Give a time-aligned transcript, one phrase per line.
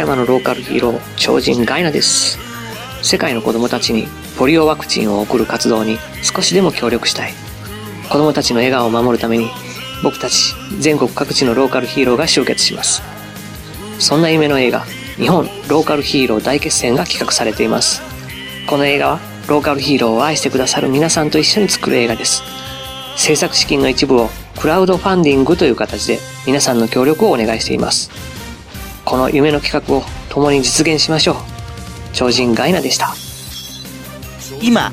[0.00, 2.38] 山のローカルヒーロー超人ガイナです。
[3.02, 7.34] 世界の子供たちにポリオワクチンを送る活動に少しでも協力したい。
[8.08, 9.50] 子供たちの笑顔を守るために
[10.02, 13.02] 僕たち全国各地のローカルヒーローが集結します。
[13.98, 14.86] そんな夢の映画
[15.16, 18.00] 日本ローカルヒーロー大決戦が企画されています。
[18.66, 22.42] この映画はローカルヒーローを愛してくださる皆さんと一緒に作る映画です。
[23.18, 28.29] 制作資金の一部をクラウドファンディングという形で皆さんの協力をお願いしています。
[29.10, 31.36] この夢の企画を共に実現しましょう。
[32.12, 33.12] 超人ガイナでした。
[34.62, 34.92] 今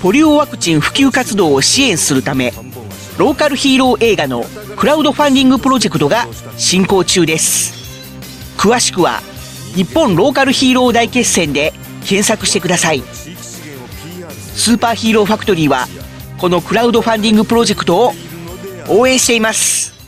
[0.00, 2.54] ポリオワクチン普及活動を支援するため
[3.18, 4.44] ローカルヒーロー映画の
[4.78, 7.74] クラウドファンディングプロジェクトが進行中です。
[8.56, 9.20] 詳しくは
[9.74, 11.74] 日本ローカルヒーロー大決戦で
[12.06, 13.02] 検索してください。
[13.02, 15.86] スーパーヒーローファクトリーは
[16.38, 18.12] このクラウドファンディングプロジェクトを
[18.88, 19.99] 応援しています。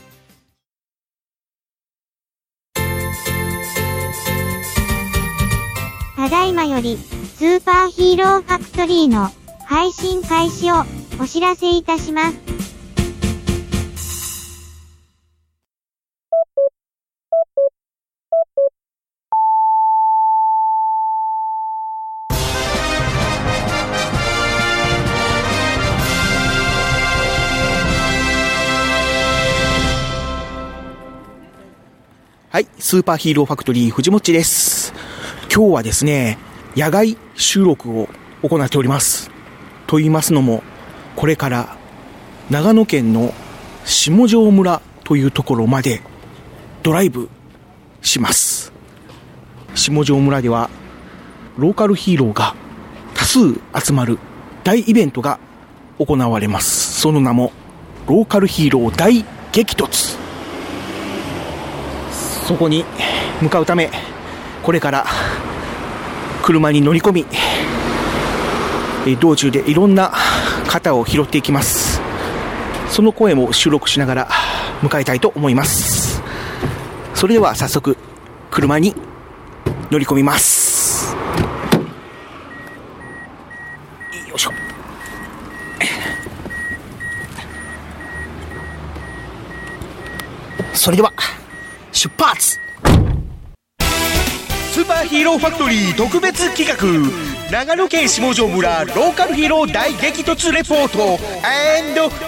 [6.22, 9.28] ただいまより、スーパーヒーローファクトリーの
[9.64, 10.84] 配信開始を
[11.20, 12.36] お知らせいたします。
[32.50, 35.11] はい、スーパーヒーローファクトリー藤もっちです。
[35.54, 36.38] 今日はですね、
[36.74, 38.08] 野外収録を
[38.42, 39.30] 行っております。
[39.86, 40.62] と言いますのも、
[41.14, 41.76] これから
[42.48, 43.34] 長野県の
[43.84, 46.00] 下條村というところまで
[46.82, 47.28] ドライブ
[48.00, 48.72] します。
[49.74, 50.70] 下條村では
[51.58, 52.54] ローカルヒーローが
[53.14, 53.38] 多数
[53.78, 54.18] 集まる
[54.64, 55.38] 大イベントが
[55.98, 56.98] 行われます。
[56.98, 57.52] その名も
[58.06, 60.16] ローカルヒーロー大激突。
[62.46, 62.86] そこに
[63.42, 63.90] 向かうため、
[64.62, 65.04] これから
[66.42, 67.26] 車に乗り込み、
[69.06, 70.12] えー道中でいろんな
[70.68, 72.00] 方を拾っていきます。
[72.88, 74.28] その声も収録しながら
[74.80, 76.22] 迎えたいと思います。
[77.14, 77.96] それでは早速、
[78.50, 78.94] 車に
[79.90, 81.14] 乗り込みます。
[84.28, 84.52] よいしょ。
[90.74, 91.12] それでは、
[91.92, 92.58] 出発
[94.72, 101.22] スーパーヒーローファクトリー特別企画長野県下條村ローカルヒーロー大激突レポート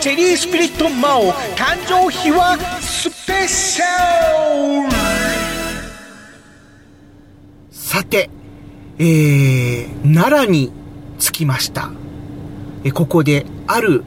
[0.01, 4.91] チェリースピリットマオ誕生秘話スペシャル
[7.71, 8.29] さて、
[8.99, 10.71] えー、奈良に
[11.19, 11.93] 着きました。
[12.85, 14.05] えここである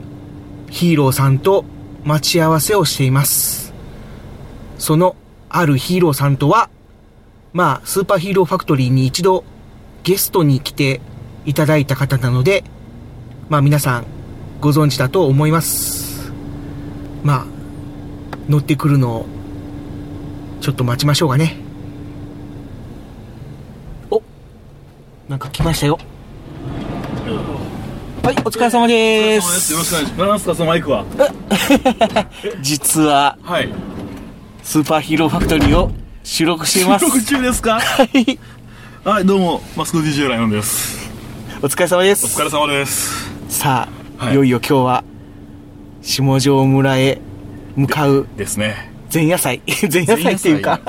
[0.69, 1.65] ヒーローさんと
[2.03, 3.73] 待ち合わせをしています。
[4.77, 5.15] その
[5.49, 6.69] あるヒーローさんとは、
[7.57, 9.43] まあ、スーパーヒーローファクトリーに一度
[10.03, 11.01] ゲストに来て
[11.43, 12.63] いただいた方なので、
[13.49, 14.05] まあ皆さん
[14.61, 16.31] ご存知だと思います。
[17.23, 17.45] まあ、
[18.47, 19.25] 乗ってくるのを
[20.61, 21.55] ちょっと待ちましょうかね。
[24.11, 24.21] お
[25.27, 25.97] なんか来ましたよ。
[28.21, 30.17] はい、お疲れ様でよろしくお願いします。
[30.19, 31.05] 何すか、そのマイクは。
[32.61, 33.69] 実は、はい。
[34.61, 35.89] スーパーヒーローファクトリーを
[36.27, 37.05] 収録しています。
[37.05, 37.79] 収録中ですか？
[37.79, 38.37] はい。
[39.05, 41.09] はい、どうも、マスコ DJ ライオンです。
[41.61, 42.37] お疲れ様でおす。
[42.37, 43.31] 疲れ様です。
[43.47, 43.87] さ
[44.19, 45.03] あ、はいい、よいよ今日は、
[46.01, 47.21] 下條村へ
[47.77, 48.91] 向かうですね。
[49.11, 49.61] 前夜祭。
[49.89, 50.81] 前夜祭っていうか、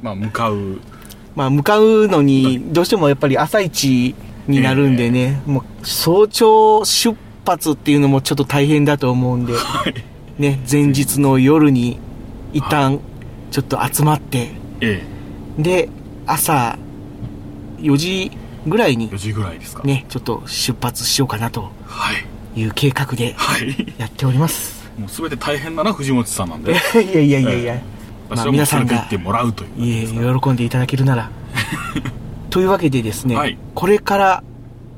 [0.00, 0.78] まあ、向かう。
[1.34, 4.14] まあ向かうのに、どうしてもやっぱり朝一
[4.46, 9.94] になるんでね、もう早朝出発っていうのもちょっと大変だと思うんで、はい。
[10.40, 11.98] ね、前日の夜に
[12.52, 13.00] 一旦
[13.50, 15.02] ちょっと集まって、え
[15.58, 15.88] で、
[16.26, 16.78] 朝
[17.78, 18.30] 4時
[18.66, 19.82] ぐらいにえ、4時ぐらいですか。。
[19.84, 22.12] ね、ちょっと出発しようかなとは
[22.56, 22.60] い。
[22.60, 23.94] いう計画ではい。
[23.98, 24.88] やっております。
[24.98, 26.72] もうすべて大変なのは藤本さんなんで。
[26.94, 27.74] いやいやいやいや、
[28.30, 30.40] まあ私はもう皆さんがってもらうという。
[30.40, 31.30] 喜んでいただけるなら。
[32.50, 34.42] というわけでですね、はいこれから、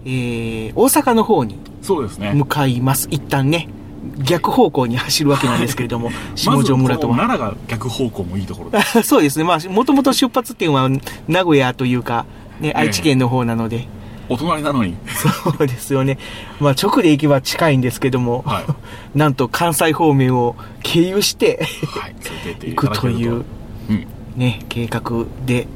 [0.05, 2.32] えー、大阪の方にそうですね。
[2.34, 3.08] 向かいます。
[3.11, 3.69] 一旦ね、
[4.18, 7.16] 逆方向に走るわけなんですけれども、下まず、條村とは。
[7.16, 9.44] 奈良が逆方向もいいところで そうですね。
[9.44, 10.88] まあ、もともと出発点は
[11.28, 12.24] 名古屋というか、
[12.60, 13.88] ね、愛知県の方なので、
[14.28, 14.96] お隣なのに。
[15.06, 16.18] そうですよね。
[16.60, 18.64] まあ、直で行けば近いんですけども、はい
[19.14, 22.14] なんと関西方面を経由してはい。
[22.60, 22.74] 行。
[22.74, 23.44] くという、
[23.88, 24.06] うん。
[24.36, 25.66] ね、計画で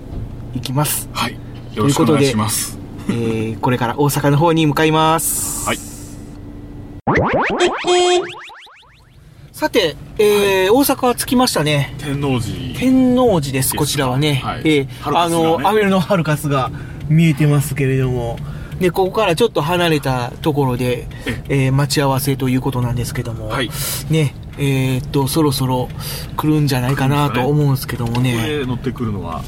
[0.55, 1.09] 行きます。
[1.13, 1.37] はい。
[1.75, 2.79] よろしくお願いします。
[3.09, 5.67] えー、これから大阪の方に向かいます。
[5.67, 5.90] はい。
[9.53, 11.95] さて、えー大阪は着きましたね。
[11.99, 12.79] 天王寺。
[12.79, 14.35] 天王寺です、こちらはね。
[14.45, 14.61] はい。
[14.61, 14.89] えーね。
[15.05, 16.71] あの、アベルのハルカスが
[17.09, 18.39] 見えてますけれども、
[18.79, 21.07] で、ここからちょっと離れたところで、
[21.49, 23.71] えー待ち合わせということなんですけども、はい。
[24.09, 25.89] ね、えーっと、そろそろ
[26.37, 29.43] 来るんじゃないかなと思うんですけどもこね、れ乗ってくるのは、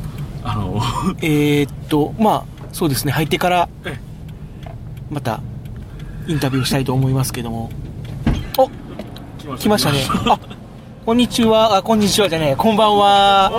[0.44, 0.80] あの、
[1.22, 3.98] えーっと、まあ、そうですね、入ってからえ、
[5.10, 5.40] また、
[6.26, 7.70] インタビューしたいと思いますけども、
[8.58, 8.68] お
[9.56, 10.04] 来ましたね。
[10.26, 10.38] あ、
[11.04, 11.76] こんにちは。
[11.76, 12.56] あ、こんにちはじゃない。
[12.56, 13.50] こんばんは。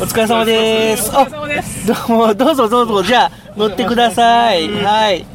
[0.00, 1.10] お疲れ様です。
[1.14, 3.02] あ、どうも、どうぞどうぞ。
[3.02, 4.68] じゃあ、乗ってください。
[4.82, 5.26] はい。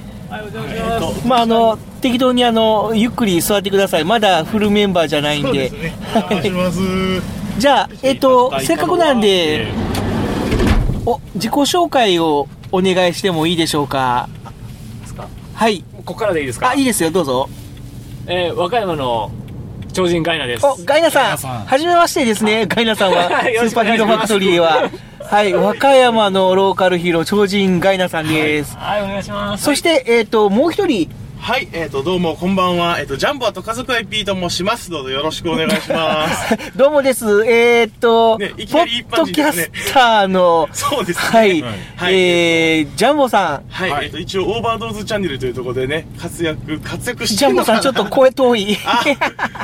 [1.26, 4.06] まあ、あの、適当にあの、ゆっくり座ってください。
[4.06, 5.72] まだフルメンバーじゃないんで。
[6.14, 6.52] はい
[7.58, 9.72] じゃあ、えっと、せっかくなんで、
[11.06, 14.28] お、自己紹介をお願いしてもいいでしょうか？
[15.56, 15.84] はい。
[15.98, 16.70] ここからでいいですか？
[16.70, 17.50] あ、いいですよ、どうぞ。
[18.28, 19.32] えー和歌山の
[19.94, 20.66] 超人ガイナです。
[20.66, 24.90] お、ガイナさん、ナさんはじめましてですね、ガイナさんは、 よろしくスーパーヒーローファクトリーは。
[25.22, 28.76] はい、和歌山のローカルヒーロー、超人ガイナさんです。
[28.78, 29.64] はい、お願いします。
[29.64, 31.10] そして、えっ、と、もう一人、
[31.46, 33.00] はい、えっ、と、どうも、こんばんは。
[33.00, 34.90] えっ、と、ジャンボと家族 IP と申します。
[34.90, 36.58] どうぞよろしくお願いします。
[36.76, 37.46] どうもです。
[37.46, 41.24] えっ、と、ねいきポなり一ッドキャスターの、そうですね。
[41.30, 43.72] はい、はいえー、ジャンボさん。
[43.72, 48.78] はい、はいえっ、と、一応、オーバードーズチャンネルというところでね、活躍、活躍してジャンボさん、ちょっと声遠い。
[48.84, 49.04] あ、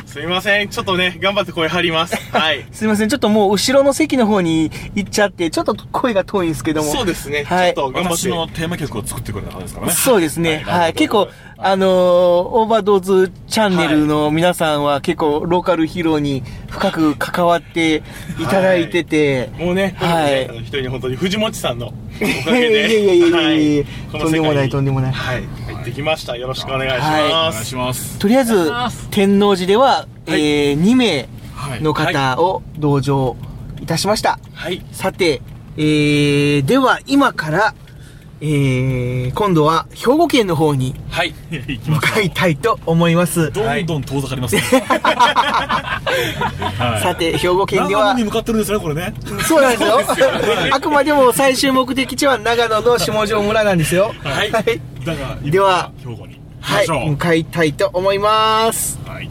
[0.06, 0.68] すみません。
[0.68, 2.14] ちょっとね、頑張って声張ります。
[2.30, 2.64] はい。
[2.70, 6.92] すいません、ちょっともう後ろの席の方に行っちゃって、ちょっと声が遠いんですけども。
[6.92, 7.42] そうですね。
[7.42, 8.18] はいちょっと頑張って。
[8.18, 9.92] 私のテーマ曲を作ってくれた方ですからね。
[9.92, 10.62] そうですね。
[10.64, 10.92] はいはい。
[10.94, 11.28] 結構、
[11.64, 18.02] あのーオーバードーズチャンネルの皆さんは結構ローカルヒーローに深く関わって
[18.40, 23.02] いただいてて、もうね、はい一人に本当に藤本さんのおかげで。
[23.02, 25.44] いやいやいやいやいやとんでもないとんでもないはい。
[25.66, 26.36] 入ってきました。
[26.36, 27.54] よろしくお願いしおます。
[27.54, 28.18] 願いします。
[28.18, 28.72] とりあえず、
[29.12, 31.80] 天王寺では、えー、2名はい。
[31.82, 33.36] の方を同乗
[33.80, 34.40] いたしました。
[34.52, 34.84] はい。
[34.90, 35.40] さて、
[35.76, 37.74] えー、では今から、
[38.44, 41.32] えー、今度は兵庫県の方にはい。
[41.86, 43.40] 向かいたいと思います。
[43.42, 43.52] う。
[43.52, 44.60] どんどん遠ざかりますね。
[44.60, 45.88] は
[46.98, 49.14] いさて、兵庫県ではに、向かってるんですね、これね。
[49.46, 50.00] そうなんですよ。
[50.72, 54.12] あくまでも最終目的地は長野の下條村なんですよ。
[54.24, 54.60] はいだ
[55.14, 56.40] が、では今兵庫に。
[56.60, 58.98] はい、向かいたいと思います。
[59.06, 59.30] はい。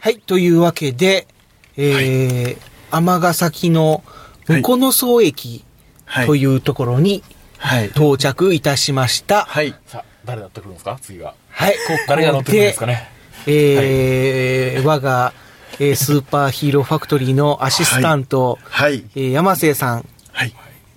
[0.00, 1.26] はい、というわけで、
[1.76, 4.02] えー、尼崎の
[4.46, 5.71] 向野荘駅はい
[6.26, 7.22] というところに
[7.58, 7.86] はい。
[7.88, 9.44] 到着いたしました。
[9.44, 9.74] はい。
[9.86, 10.98] さあ、誰乗ってくるんですか？
[11.00, 11.34] 次が。
[11.50, 13.08] はい、ここ誰が乗ってくるんでですかね？
[13.46, 15.32] えー我が、
[15.78, 19.04] えースーパーヒーローファクトリーのアシスタント、はい。
[19.14, 20.52] えー山瀬さんはい。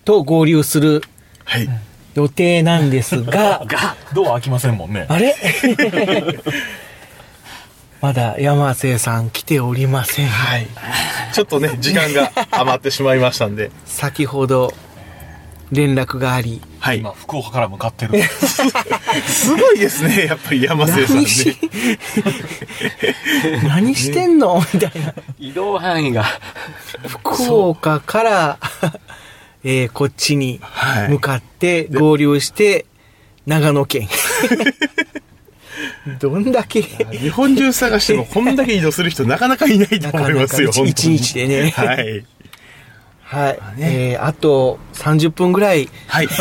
[0.05, 1.01] と合流する
[1.45, 1.67] はい。
[2.15, 3.61] 予定なんですが、
[4.15, 5.05] ドア開きませんもんね。
[5.09, 5.35] あれ？
[8.01, 10.27] まだ山瀬さん来ておりません。
[10.27, 10.67] はい。
[11.33, 13.71] ちょっとね、時間が余ってしまいましたんで。
[13.85, 14.73] 先ほど
[15.71, 16.99] 連絡があり、はい。
[16.99, 18.21] 今、福岡から向かってる。
[19.27, 21.27] すごいですね、やっぱり山瀬さんね何。
[21.27, 21.57] し
[23.67, 24.61] 何してんの？
[24.73, 25.13] みたいな。
[25.39, 26.25] 移動範囲が。
[27.07, 28.59] 福岡から、
[29.63, 32.85] えーこっちにはい向かって合流して、
[33.47, 34.07] 長野県。
[36.19, 41.17] どんだけ、日本中探してもこんだけ移動する人なかなかいないと思いますよ、なかなか一本当に。
[41.17, 42.25] 日でねはい。
[43.35, 43.59] はい。
[43.79, 46.27] えーあと30分ぐらい、はい。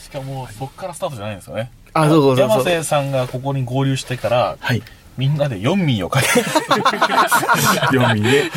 [0.00, 1.70] しかも、そっからスタートじゃないんですよね。
[1.94, 2.64] あ、そうそうそう山そう。
[2.64, 4.82] 瀬さんがここに合流してから、はい。
[5.16, 6.28] みんなで4民を書いて、
[7.92, 8.50] 読みね。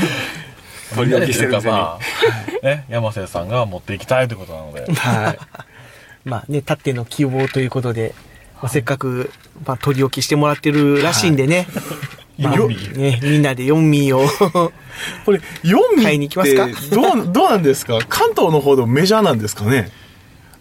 [0.94, 2.00] 取り置きしてるか、ま
[2.62, 5.40] あ、ね、山瀬さんが持っていきたいということなので、 はい。
[6.24, 8.14] まあね、たっての希望ということで、
[8.62, 9.32] まあせっかく、
[9.66, 11.68] まあ、取り置きしてもらってるらしいんでね。
[12.38, 12.94] まあ4民。
[12.94, 14.26] ね、みんなで4ミを。
[15.26, 16.68] これ、4買いに行きますか？
[16.96, 18.00] どう、どうなんですか？
[18.08, 19.90] 関東の方でもメジャーなんですかね？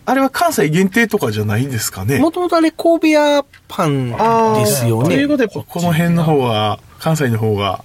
[0.06, 2.18] あれは関西限定とかじゃないんですかね？
[2.18, 4.10] もともとあれ、神戸屋パン
[4.56, 5.08] ですよね。
[5.08, 7.82] ということで、この辺の方が、関西の方が、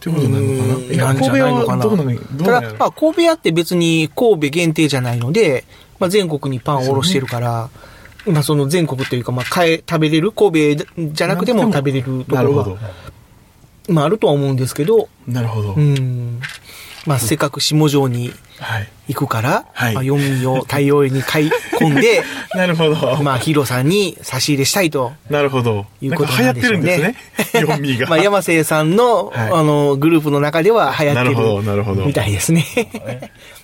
[0.00, 0.74] ということなのかな？
[0.74, 1.84] うんなんじゃないのかな？
[2.44, 5.64] ただまあ、神戸屋って別に神戸限定じゃないので、
[5.98, 7.70] まあ、全国にパンを卸してるから、
[8.26, 12.78] まあ、その全国というか、まあ、買え、食べれる、神戸じゃなくても食べれるところは。
[13.88, 15.74] まあ、あるとは思うんですけど、なるほど。
[15.74, 16.40] うん。
[17.06, 18.88] まあ、せっかく下條にはい。
[19.08, 22.22] 行くから、はいまあ、4味を大量に買い込んで、
[22.54, 23.22] なるほど。
[23.22, 25.12] まあ、ヒロさんに差し入れしたいと。
[25.28, 25.86] なるほど。
[26.00, 27.18] いうことなんか流行ってるんですなんね。
[27.72, 28.06] ヨンミーが。
[28.06, 32.06] まあ、山瀬さんの、はいあの、グループの中では流行ってなるほど、るなるほど。
[32.06, 32.64] みたいですね。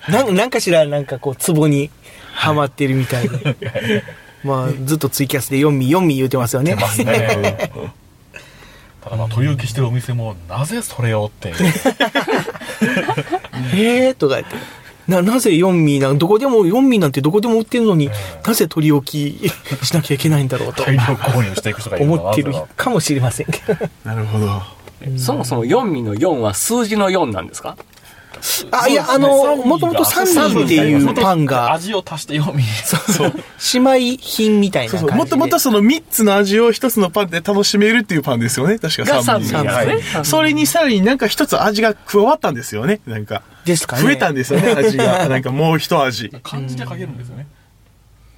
[0.09, 1.89] な んなんかしら、なんかこう、ツボに
[2.33, 3.55] はまってるみたいで。
[4.43, 6.75] まあ、ずっとツイキャスで4ミ、4ミ言うてますよね。
[6.75, 7.71] ますね。
[9.03, 11.55] ただまあ、取り置きしてるお店も、なぜそれをっていう。
[13.75, 14.55] へえとか言って。
[15.07, 18.09] な、なぜ4ミなん、どこでも、4ミなんてどこでも売ってるのに、
[18.45, 19.51] なぜ取り置き
[19.85, 23.75] しなきゃいけないんだろうと大量購入していく人がいる思ってるかもしれませんけど。
[24.05, 24.61] なるほど。
[25.17, 27.75] そもそも4ミの4は数字の4なんですか？
[28.71, 32.69] あ、いや、あの、もともとサンミーっていうパンが、味を足して4ミリ。
[32.69, 33.33] そう。
[33.73, 35.09] 姉妹品みたいなそうそう。
[35.09, 35.35] 感じで。
[35.35, 38.79] もともとその3つの味を1つのパンで楽しめるっていうパンですよね。
[38.79, 40.01] 確かがサンミーサンね。
[40.23, 43.01] それにさらになんか一つ味が加わったんですよね。
[43.05, 43.43] なんか。
[43.65, 44.03] ですかね。
[44.03, 45.27] 増えたんですよね、味が。
[45.29, 46.31] なんかもう一味。
[46.43, 47.47] 漢字で書けるんですよね。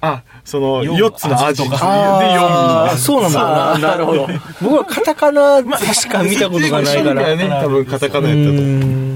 [0.04, 3.78] あ、その四4つの味とかああ、4そうなんだな。
[3.78, 4.28] なるほど。
[4.60, 7.34] 僕はカタカナでしか見たことがないから。
[7.34, 8.64] ね、多分カタカナやうったと思う。
[8.64, 9.13] ん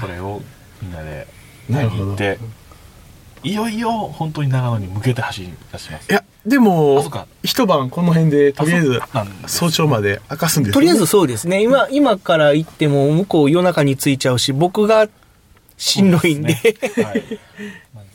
[0.00, 0.42] それを
[0.82, 1.26] みんなで
[1.68, 2.38] 行って、
[3.42, 6.10] いよいよ本当に長野に向けて走り出します。
[6.10, 9.00] いや、であもそっか、一晩この辺で、とりあえず
[9.46, 11.62] 早朝まで明かすんですよねとりあえずそうですね。
[11.62, 15.08] 今、今から行っても向こう夜中に着いちゃうし、僕が
[15.76, 16.54] しんどいんで。
[16.54, 16.58] ね
[17.04, 17.24] はい。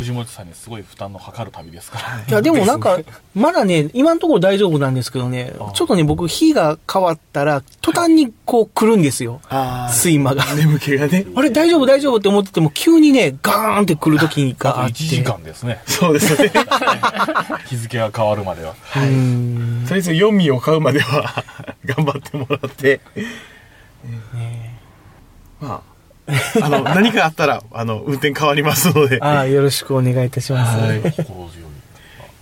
[0.00, 2.24] 藤本さんにすごい負担のかかる旅ですから。
[2.26, 2.98] いや、 でもなんか、
[3.34, 9.40] まだね、今のところ大丈夫なんですけどねあ、ちょっとね、僕、日が変わったら、途端にこう来るんですよ。
[9.48, 10.42] あ睡魔が。
[10.50, 11.26] あ、眠気がね。
[11.36, 14.94] あれ、大丈夫、大丈夫って思ってても、急にね、ガーンって来る時1があって。
[14.94, 15.82] 時間ですね。
[15.86, 16.50] そうですね。
[17.66, 18.74] 日付が変わるまでは。
[18.96, 19.84] うん。
[19.86, 21.44] とりあえず4味を買うまでは
[21.84, 23.00] 頑張ってもらって。
[25.60, 25.80] まあ、
[26.62, 29.18] あの、何かあったら、あの、運転変わりますので。
[29.20, 30.78] ああ、よろしくお願いいたします。
[30.78, 30.98] はい。
[30.98, 31.02] い。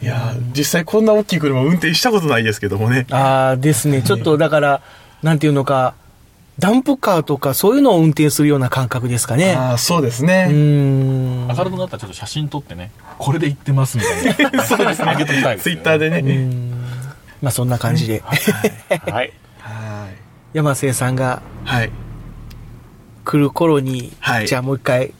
[0.01, 3.07] いやー、実際こんな大きい車運転したことないですけどもね。
[3.11, 4.03] ああ、ですね。
[4.03, 4.81] ちょっとだから、
[5.23, 5.95] なんていうのか、
[6.59, 9.55] ダンプカーとかそういうのを運転するような感覚ですかね。
[9.55, 10.47] ああ、そうですね。
[10.47, 11.47] ん。
[11.47, 14.63] 明るくなったらちょっと写真撮ってね、これで行ってますみたいな。
[14.67, 15.11] そうですね。
[15.11, 16.21] あげときたいねツイッターでうね。
[16.21, 16.71] ん
[17.41, 18.35] まあそんな感じで、は
[19.23, 19.33] い。
[19.61, 20.09] は
[20.53, 21.69] 山瀬さんがい。
[21.69, 21.91] はい。
[23.29, 25.13] 来る頃に、はいじゃあもう一回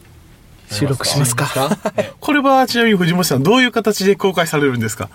[0.71, 1.47] 収録しますか。
[2.19, 5.09] これはちなみに藤本さん、どういう形で公開されるんですか？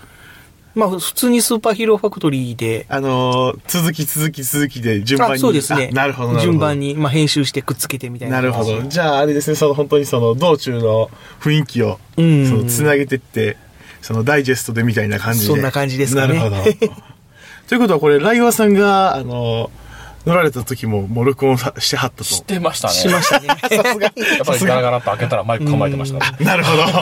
[0.76, 5.34] まあ普通にスーパーヒーローファクトリーで、あのー、続き続き続きで順番に。
[5.34, 5.90] あそうですね。
[5.90, 6.52] あなるほど、なるほど。
[6.52, 8.36] 順番に、まあ編集してくっつけてみたいな。
[8.36, 8.80] なるほど。
[8.82, 11.10] じゃあ、あれですね、その本当にその道中の
[11.40, 13.56] 雰囲気を、うんそのつなげてって、
[14.02, 15.46] そのダイジェストでみたいな感じで。
[15.46, 16.62] そんな感じですかねなるほど。
[17.66, 19.70] ということは、これ、ライワーさんが、あの、
[20.26, 22.24] 乗られた時も、もう録音さしてはったと。
[22.24, 22.94] 知ってましたね。
[22.94, 23.46] しましたね。
[23.48, 23.60] やっ
[24.46, 26.36] ぱりガラガラっと開けたらマイク構えてましたね。
[26.44, 26.84] なるほど。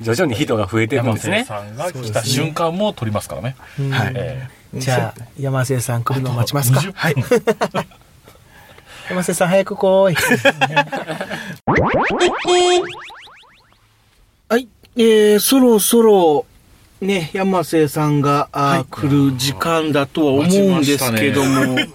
[0.00, 1.40] 徐々に人が増えてるん山ですね。
[1.40, 3.54] 瀬さんが来た瞬間も撮りますからね。
[3.90, 4.12] はい。
[4.16, 6.80] えじゃあ、山瀬さん来るのを待ちますか。
[6.80, 7.14] 20はい。
[9.10, 10.14] 山瀬さん早く来い。
[14.48, 14.68] はい。
[14.96, 16.46] えー、そろそろ、
[17.00, 20.46] ね、山瀬さんが、あー来る時間だとは思う
[20.80, 21.64] んですけども。
[21.74, 21.88] ね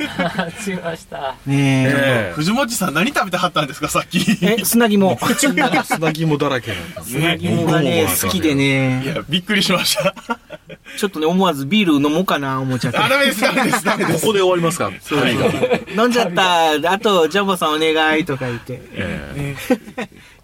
[0.60, 1.36] しました。
[1.48, 2.32] え。
[2.32, 4.18] え藤本さん何食べてはったんですか、さっき。
[4.42, 5.16] え、砂肝。
[5.38, 9.04] 砂肝だらけなんです砂肝がね、好きでいね。
[9.06, 10.16] や、びっくりしました。
[10.98, 12.98] ちょっとね、思わずビール飲もうかな、思っちゃって。
[12.98, 14.22] あ、ダメです、ダメです、ダメです。
[14.22, 14.92] ここで終わりますか？
[15.02, 15.20] そう
[15.96, 16.92] 飲んじゃった。
[16.92, 18.82] あと、ジャンボさんお願いとか言って。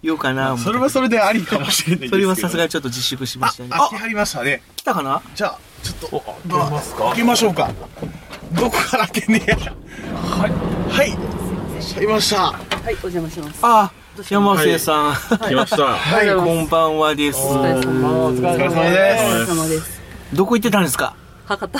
[0.02, 2.16] 言おうかな、それはそれでありかもしれないですけど。
[2.16, 3.68] それはさすがにちょっと自粛しましたね。
[3.72, 4.62] あ、来はりましたね。
[4.74, 5.22] 来たかな？
[5.34, 7.04] じゃあ、ちょっと、開けますか？
[7.04, 7.70] 開けましょうか。
[8.52, 9.56] どこから開けんねや。
[9.56, 10.50] はい。
[10.92, 11.82] はい。
[11.82, 12.42] しゃいました。
[12.46, 12.56] は
[12.90, 13.60] い、お邪魔します。
[13.62, 13.92] あ、
[14.28, 15.14] 山瀬さん。
[15.38, 15.84] 来ました。
[15.84, 17.38] はい、こんばんはです。
[17.38, 20.02] お疲れ様お疲れ様お疲れ様です。
[20.32, 21.14] どこ行ってたんですか？
[21.56, 21.78] 博多。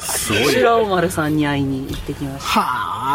[0.00, 0.24] す。
[0.24, 0.54] すごい。
[0.54, 2.60] 白尾丸さんに会いに行ってきましは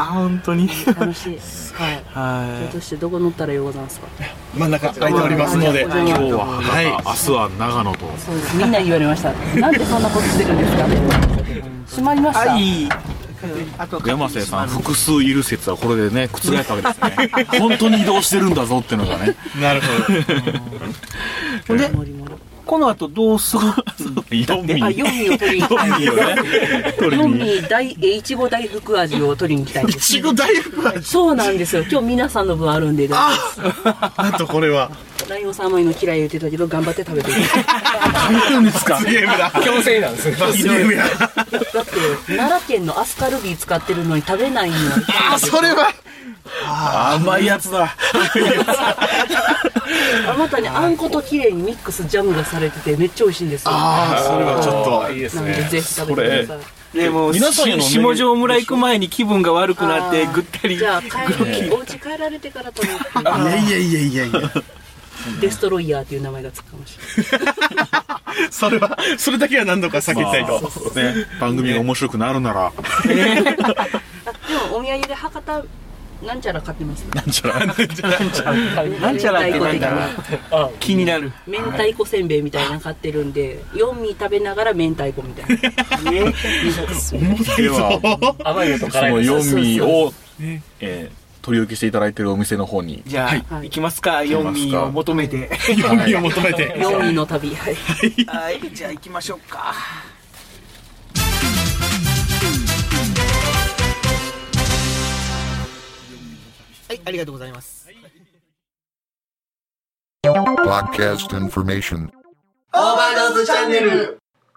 [0.09, 0.69] あ、本当に。
[0.69, 0.93] た。
[0.93, 1.39] 楽しい。
[1.73, 2.03] はい。
[2.13, 4.07] はそしてどこ乗ったらようございますか？
[4.57, 5.81] 真ん中開いておりますので。
[5.83, 6.85] 今日ははい。
[6.85, 7.99] 明日は長野と。
[8.17, 8.57] そうです。
[8.57, 9.31] みんなに言われました。
[9.59, 10.85] なんでそんなことしてるんですか？
[11.87, 12.51] 閉まりました。
[12.51, 12.89] はい。
[13.77, 16.99] あと山瀬さん複数いる説はこれでね、覆ったわけです
[17.37, 17.45] ね。
[17.57, 19.33] 本当に移動してるんだぞっていうのがね。
[19.61, 19.87] なるほ
[21.69, 22.33] ほんで、もりもり
[22.69, 26.05] この後どうする？4あ、4位を取りに行きたいんで
[26.91, 27.03] す。
[27.03, 29.85] 4位大、えいちご大福味を取りに行きたい。
[29.85, 29.87] い。
[29.95, 31.03] ちご大福味。
[31.03, 31.83] そうなんですよ。
[31.89, 33.31] 今日皆さんの分あるんで、な
[34.29, 34.91] んとこれは。
[35.29, 37.65] ライオンさん甘いの嫌い言ってたけど、頑張って食べてく ださい。
[38.51, 38.99] 何ですか。
[39.63, 40.35] 強制なんですね。
[40.39, 41.03] 罰ゲームや。
[41.05, 41.51] だって、
[42.35, 45.33] 奈良県のアスカルビー使ってるのに食べないのは。
[45.35, 45.93] あ、それは。
[47.15, 47.95] 甘いやつだ。
[50.27, 53.71] あまたね、あんこと綺麗にミックスジャムがされててめっちゃ美味しいんですよ。
[53.73, 55.11] ああ、それはちょっと。
[55.11, 56.97] いいですなのでぜひ食べてください。
[56.97, 61.07] でも皆さんへの下条村行く前に気分が悪くなってぐったりじゃあ帰
[61.61, 64.51] り お家帰られてから撮るっていやいやいやいやいや
[65.41, 66.97] デストロイヤーっていう名前がつくかもし
[67.31, 67.55] れない。
[68.51, 70.59] それはそれだけは何度か避けたいと、
[70.95, 72.71] ね、番組が面白くなるなら、あ
[73.07, 73.15] で
[74.71, 75.63] もお土産で博多
[76.25, 77.05] なんちゃら買ってます？
[77.13, 80.09] なんちゃら、なんちゃら、なんちゃらってなんだ？
[80.51, 81.31] ろう気になる。
[81.47, 85.55] 明太子せんべいみたいなの買ってるんで四味食べながら明太子みたいな。
[86.11, 89.35] では、甘いのとそ辛いの。
[89.35, 90.13] の4味を、
[90.81, 91.18] えー
[91.49, 94.23] 取り置きしていただいているお店の方に、じゃあ、行きますか。
[94.23, 95.49] 四味を求めて。
[95.49, 96.75] 4味を求めて。
[96.79, 97.75] 四味 の旅はい。
[98.27, 98.59] はい。
[98.71, 99.57] じゃあ行きましょうか。
[99.57, 99.73] は
[106.93, 107.89] いありがとうございます。
[110.23, 112.09] Podcast information.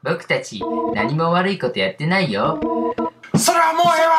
[0.02, 0.60] 僕たち
[0.94, 2.58] 何も悪いことやってないよ。
[3.36, 4.12] それはもうええわ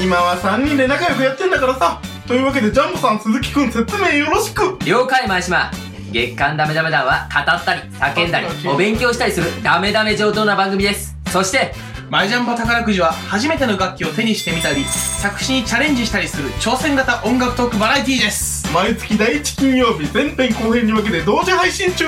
[0.00, 2.00] 今は3人で仲良くやってんだからさ。
[2.28, 4.78] というわけでジャンボさん鈴木くん説明よろしく。
[4.84, 5.70] 了解前島。
[6.12, 11.16] 月刊ダメダメ団は語ったり叫んだりお勉強したりするダメダメ上等な番組です。
[11.32, 11.74] そして
[12.10, 18.72] マイジャンボ宝くじは初めての楽器を手にしてみたり作詞にチャレンジしたりする挑戦型音楽トークバラエティーです。
[18.72, 22.06] 毎月第1金曜日前編後編に分けて同時配信中。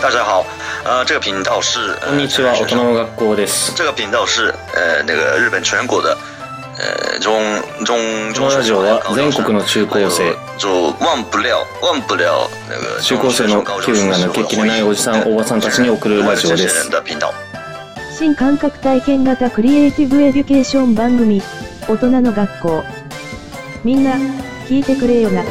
[0.00, 0.44] 大家好，
[0.86, 3.74] 呃，这个频道是こんにちは、大人の学校です。
[3.74, 6.14] 这个频道是呃那个日本全国的
[6.76, 7.32] 呃中
[7.86, 7.96] 中
[8.34, 16.90] このラジオは全国の中高生、就忘不了忘不了那个中高生の気分が抜けきれないおじさん、おばさんたちに送るラジオです。
[18.18, 21.40] 新感覚体験型クリエイティブエデュケーション番組、
[21.88, 22.84] 大人の学校。
[23.84, 24.16] みんな、
[24.68, 25.42] 聞いてくれよな。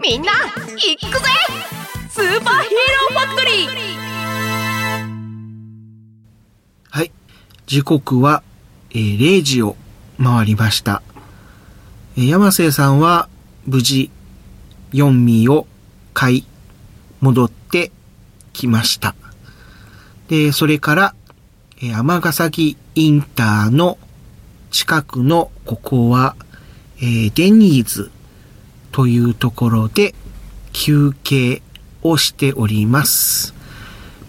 [0.00, 0.33] みんな
[0.76, 1.30] 行くぜ
[2.10, 3.68] スーパーヒーローファクトリー
[6.90, 7.12] はい。
[7.66, 8.42] 時刻は、
[8.90, 9.76] えー0時を
[10.22, 11.02] 回りました。
[12.16, 13.28] えー山瀬さんは
[13.66, 14.10] 無事、
[14.92, 15.66] 4味を
[16.12, 16.46] 買い、
[17.20, 17.92] 戻って
[18.52, 19.14] きました。
[20.28, 21.14] で、それから、
[21.78, 23.96] えー尼崎インターの
[24.72, 26.34] 近くのここは、
[26.98, 28.10] えーデニーズ
[28.92, 30.14] というところで
[30.74, 31.62] 休憩
[32.02, 33.54] をしております。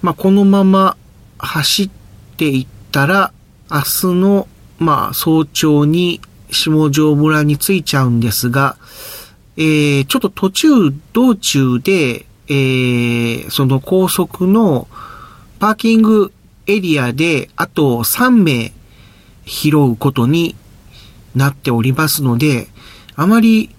[0.02, 0.96] まあ、このまま
[1.38, 1.90] 走っ
[2.38, 3.34] ていったら、
[3.70, 4.48] 明日の、
[4.80, 8.78] まあ、早朝に下條村に着いちゃうんですが、
[9.58, 10.68] えー、ちょっと途中、
[11.12, 14.88] 道中で、えー、その高速の
[15.60, 16.32] パーキング
[16.68, 18.72] エリアで、あと3名
[19.46, 20.56] 拾うことに
[21.36, 22.68] なっておりますので、
[23.16, 23.75] あまり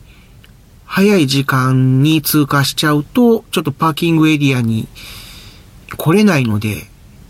[0.86, 4.88] 早い時間に通過しちゃうと、ちょっとパーキングエリアに
[5.96, 6.86] 来れないので、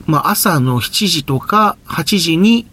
[0.07, 2.67] まあ朝の7時とか8時に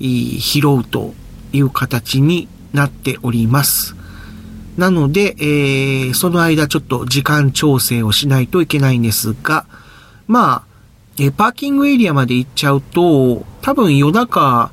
[0.00, 1.14] 拾うと
[1.52, 3.94] いう形になっております。
[4.76, 9.66] なので、えーその間ちょっと時間調整をしないといけないんですが、
[10.26, 10.62] まあ、
[11.18, 14.72] えーパーキングエリアまで行っちゃうと、多分夜中、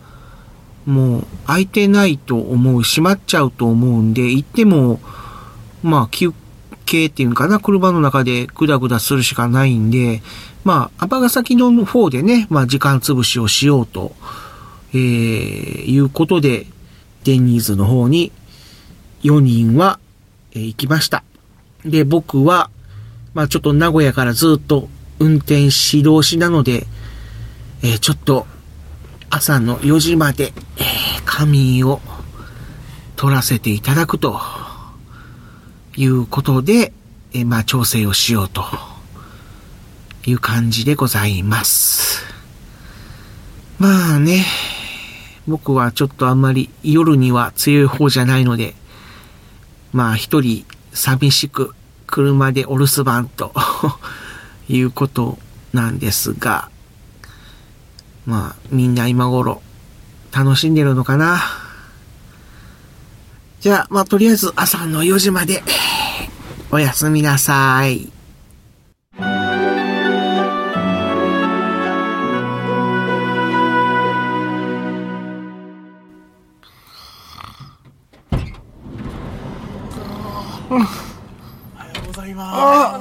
[0.88, 5.02] もう空いてないと思う、閉まっちゃうと思うんで、行っても、
[5.84, 6.34] まあ休
[6.86, 10.24] 憩っていうのかな、車の中でグダグダするしかないんで、
[10.64, 14.14] まあ、尼崎の方でね、まあ時間潰しをしようと、
[14.94, 16.68] えー、いうことで、
[17.26, 18.32] デニーズの方に
[19.24, 20.00] 4人は、
[20.54, 21.24] えー行きました。
[21.84, 22.70] で、僕は、
[23.34, 24.88] まあちょっと名古屋からずっと
[25.20, 26.88] 運転指導しなので、
[27.84, 28.48] えーちょっと
[29.30, 32.00] 朝の4時まで、えー仮眠を
[33.16, 34.40] 取らせていただくと
[35.96, 36.94] いうことで、
[37.34, 38.64] えーまあ調整をしようと
[40.26, 42.24] いう感じでございます。
[43.78, 44.46] まあね、
[45.48, 48.74] 僕はちょっとあんまり夜には強い方じゃないので、
[49.92, 51.76] まあ一人寂しく
[52.08, 53.54] 車でお留守番と
[54.70, 55.38] いうこと
[55.74, 56.70] なんですが、
[58.28, 59.62] まあみんな今頃
[60.36, 61.40] 楽しんでるのかな。
[63.62, 65.64] じゃあ、まあとりあえず朝の4時まで
[66.70, 68.12] おやすみなさい。
[82.06, 83.00] ございますあ、あ、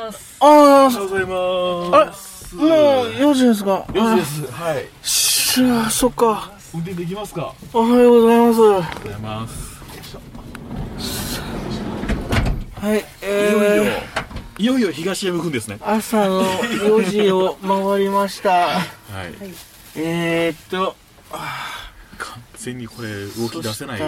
[0.00, 0.46] あ、あ、お
[0.86, 1.26] はようござい
[2.06, 2.68] ますもう
[3.10, 3.84] 4時ですか。
[3.88, 4.52] 4時です。
[4.52, 4.86] はい。
[5.02, 6.50] しゃそっか。
[6.74, 7.54] 運転できますか？
[7.72, 8.60] おはようございます。
[8.60, 9.78] おはようございます。
[12.80, 15.78] はい、えいよいよー、いよいよ東山くんですね。
[15.82, 18.50] 朝の4時を回りました。
[18.50, 18.80] はい。
[19.96, 20.94] えーっと、
[21.30, 24.00] 完全にこれ動き出せない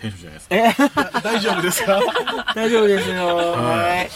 [0.00, 0.56] テンションじゃないですか。
[0.56, 1.20] え？
[1.22, 2.00] 大丈夫ですか？
[2.54, 3.26] 大丈夫ですよ。
[3.36, 3.46] はい。
[3.98, 4.10] はい。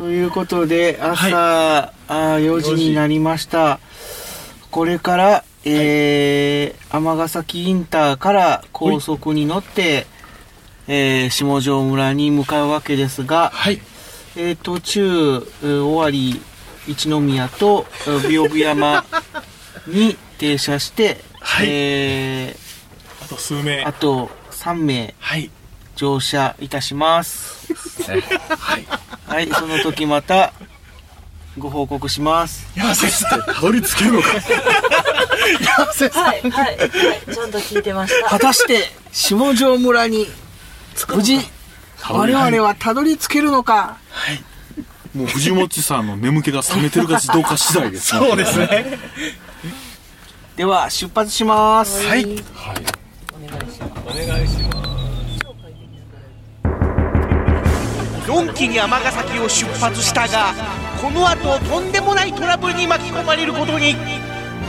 [0.00, 3.80] ということで、朝、あー4時になりました。
[4.70, 10.06] これから、えー、尼崎インターから高速に乗って、
[10.88, 13.52] えー、下條村に向かうわけですが、
[14.36, 16.40] えー、途中、えー尾張
[16.88, 19.04] 一宮とえー屏風山
[19.86, 21.18] に停車して、
[21.62, 23.84] えー、あと数名。
[23.84, 25.14] あと3名、
[26.00, 27.74] 乗車いたします。
[28.08, 28.86] はい。
[29.26, 30.54] はい、その時また、
[31.58, 32.66] ご報告します。
[32.74, 34.28] 山瀬さん、たどり着けるのか
[35.76, 36.24] 山瀬さん。
[36.24, 38.30] はい、はい、はい、ちゃんと聞いてました。
[38.30, 40.26] 果たして、下條村に、
[41.14, 41.38] 無事、
[42.08, 43.98] 我々はたどり着けるのか。
[45.14, 48.26] もう藤本さんの眠気が覚めてるかどうか次第ですね。
[48.26, 48.98] そうですね。
[50.56, 52.06] では、出発します。
[52.06, 52.24] はい。
[52.24, 52.89] お
[58.30, 60.54] のんきに尼崎を出発したが
[61.02, 63.96] この後とんでもないトラブルに巻き込まれることに。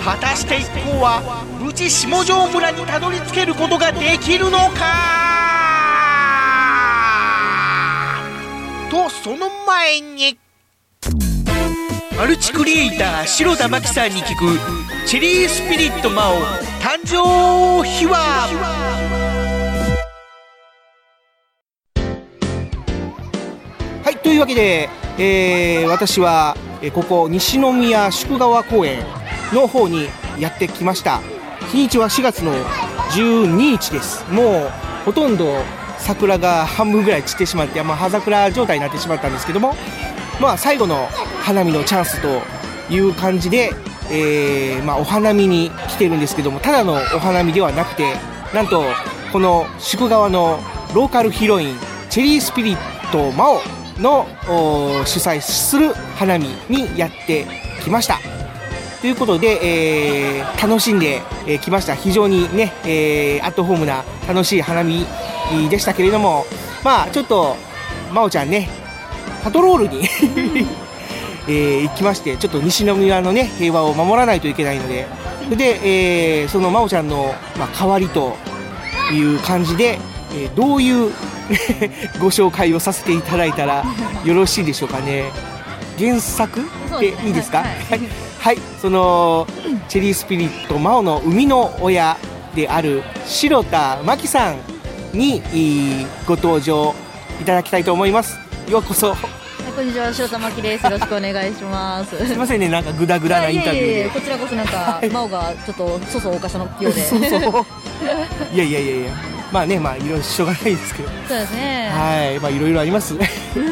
[0.04, 1.22] 果たして一行は
[1.60, 4.82] 無事下條村にたどり着けることができるのか？
[8.90, 10.40] とその前に
[12.18, 14.58] マルチクリエイター白田真希さんに聞く
[15.06, 16.34] チェリースピリット魔王
[16.82, 18.91] 誕生秘話。
[24.32, 26.56] というわけで、えー私は、
[26.94, 29.04] ここ西宮宿川公園
[29.52, 30.08] の方に
[30.40, 31.20] やってきました。
[31.70, 32.54] 日にちは4月の
[33.10, 34.24] 12日です。
[34.32, 34.72] もう
[35.04, 35.62] ほとんど
[35.98, 39.76] 桜が半分ぐらい散ってしまって、まあ、葉桜状態になってしまったんですけども、
[40.40, 41.08] まあ、最後の
[41.42, 42.42] 花見のチャンスと
[42.90, 43.72] いう感じで、
[44.10, 48.14] えーまあ、お花見に来てるんですけども、ただのお花見ではなくて、
[48.54, 48.86] なんと、
[49.34, 50.58] この宿川の
[50.96, 51.76] ローカルヒロイン、
[52.10, 54.26] チェリースピリットマオの
[55.06, 57.46] 主催する花見にやって
[57.84, 58.20] きました。
[59.02, 59.60] ということで、
[60.38, 61.22] えー楽しんで
[61.64, 61.96] き、ました。
[61.96, 65.06] 非常にね、えーアットホームな楽しい花見
[65.70, 66.46] でしたけれども、
[66.84, 67.56] まあちょっと、
[68.14, 68.70] まおちゃんね、
[69.44, 70.02] パトロールに
[71.50, 75.08] えー行きまして、ちょっと西宮のね、平和を守らないといけないので、
[75.50, 78.38] で、えーそのまおちゃんの、まあ、代わりと
[79.12, 79.98] いう感じで、
[80.34, 81.12] えーどういう
[82.20, 83.84] ご紹介をさせていただいたら
[84.24, 85.26] よろしいでしょうかね。
[86.00, 86.62] 原作
[87.00, 87.60] でいいですか？
[87.60, 88.00] はい、
[88.40, 89.46] はい、その
[89.90, 92.18] チェリースピリットマオの生みの親
[92.56, 94.58] である白田真希さん
[95.14, 96.96] にいーご登場
[97.42, 98.40] いただきたいと思います。
[98.70, 99.16] ようこそ。
[99.76, 100.84] こんにちは、塩田真希です。
[100.86, 102.18] よろしくお願いします。
[102.28, 103.88] すいませんねなんかグダグダなインタビューで。
[103.88, 107.06] いやいやいやこちらこそなんか、真央がちょっと粗相を犯したのようで。
[107.06, 107.26] そうそ
[107.60, 107.66] う。
[108.54, 109.12] いやいやいやいや
[109.52, 111.10] まあねまあいろいろしょうがないですけど。
[111.28, 111.90] そうですね。
[111.94, 112.40] はい。
[112.40, 113.16] まあいろいろあります。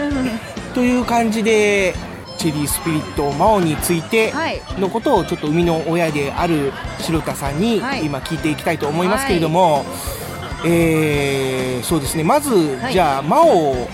[0.75, 1.95] という感じで
[2.37, 4.61] チェリースピリットマオについてはい。
[4.77, 9.85] のことをちょっと生みの親である白田さんに今聞いていきたいと思いますけれども、
[10.65, 12.23] えーそうですね。
[12.23, 12.49] まず、
[12.81, 12.93] はい。
[12.93, 13.89] じゃあマオを、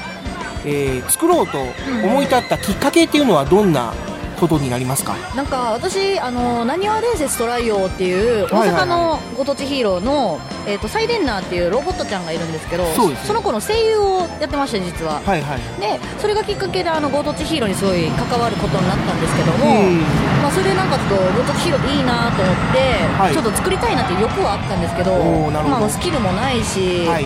[0.65, 1.57] えー作ろうと
[2.03, 3.93] 思い立ったきっかけっていうのはどんな
[4.35, 5.15] ことになりますか？
[5.35, 15.59] なんか私あのなにわ伝説トライオっていう大阪のご当地ヒーローの、えー、とサイレンナーっていうロボットちゃんがいるんですけどそねの子の声優をやってまして実は、はいはい。
[15.79, 20.01] でそれがきっかけであのご当地ヒーローにすごい関わることになったんですけども、うん。
[20.41, 22.79] まあ、それでなんかちょっとご当地ヒーローっていいなと思って、
[23.17, 23.33] はい。
[23.33, 25.79] ちょっと作りたいなっていう欲はあったんですけどおーなるほど。
[25.81, 27.25] まあ、スキルもないし、はい。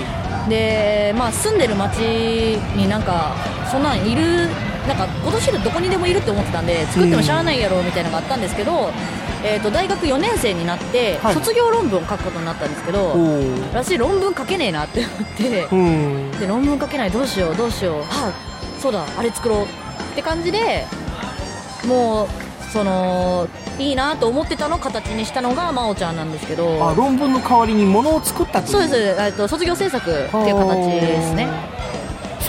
[0.50, 3.36] でまあ、住んでる町になんか
[3.70, 4.50] そんなんいる
[4.90, 8.90] なんかご当地ヒーローどこにでもいるって思ってたんで作ってもしゃあないやろみたいなのがあったんですけど、
[9.44, 11.36] えー、と大学4年生になってはい。
[11.36, 13.14] 卒業論文を書くことになったんですけど、
[13.72, 16.32] 私論文書けねえなって思って、うん。
[16.40, 19.68] で論文書けないどうしようどうしようはあそうだあれ作ろうっ
[20.16, 20.86] て感じで
[21.86, 22.28] もう
[22.72, 23.48] その
[23.78, 26.90] いいなと思ってたのを形にしたのが真央ちゃんなんですけど。
[26.90, 28.72] あ論文の代わりにものを作ったという。
[28.72, 31.48] そうですえっと卒業制作っていう形ですね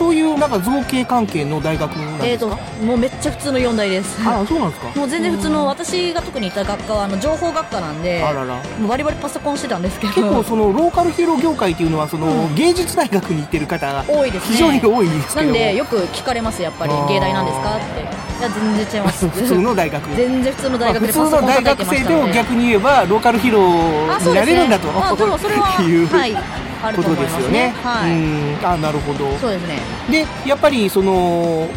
[0.01, 4.19] そういうなんか造形関係の大学なんえっ、ですか、ともうめっちゃ普通の4大です。
[4.27, 4.89] あそうなんですか？
[4.99, 8.55] もう全然普通の私が特にいた学科はあの情報学科なんであらら。
[8.55, 10.13] もうバリバリパソコンしてたんですけど。
[10.15, 14.57] 結構そのローカルヒーロー業界っていうのはその、芸術大学に行ってる方が多いですね。
[14.57, 15.47] 非常に多いですけど。
[15.49, 16.93] なんでよく聞かれますやっぱり。
[17.07, 17.77] 芸大なんですか？
[17.77, 18.01] って。
[18.01, 19.29] いや全然違います。
[19.29, 20.17] 普通の大学。
[20.17, 24.89] 全然普通の大学でまあ普通の大学生でも逆に言えばローカルヒーローになれるんだと。
[24.97, 25.27] あそうですね。
[25.27, 25.67] あでもそれは
[26.19, 27.39] はいあると思いますね。
[27.39, 27.75] ことですよね。
[27.83, 28.13] はい。
[28.13, 28.15] う
[28.63, 28.67] ん。
[28.67, 29.37] あなるほど。
[29.39, 29.79] そうですね。
[30.11, 31.69] でやっぱりその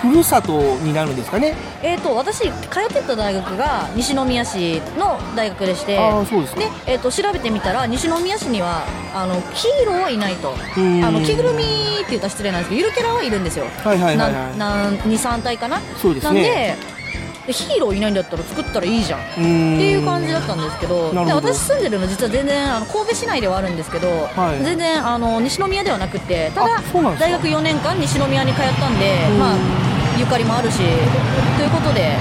[0.00, 1.54] ふるさとになるんですかね？
[1.80, 6.60] えー、と私通ってた大学が西宮市の大学でしてあーそうですか。
[6.86, 10.54] えー、と調べてみたら西宮市にはあのヒーローはいないと。
[10.76, 11.00] あん。
[11.00, 11.66] の着ぐるみっ
[12.04, 13.66] て言ったら失礼なんですけどゆるキャラはいるんですよ。
[13.84, 14.58] はいはいはいはい。
[14.58, 15.80] なな23体かな？
[16.00, 16.34] そうですね。
[16.34, 17.01] なんで
[17.46, 19.20] でヒーローいないんだったら作ったらいいじゃん。
[19.20, 19.40] って
[19.90, 24.64] いう感じだったんですけどで私住んでるの実は全然あの神戸市内ではあるんですけど、はい。
[24.64, 26.80] 全然あの西宮ではなくてただ
[27.18, 29.38] 大学4年間西宮に通ったんでうん。
[29.38, 29.56] まあ
[30.18, 30.82] ゆかりもあるしと
[31.62, 32.14] いうことで、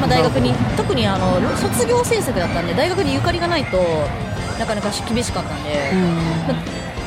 [0.00, 3.78] まあ、大学に特にあの卒業制作だったんで大学にゆかりがないと
[4.58, 5.92] なかなか厳しかったんで、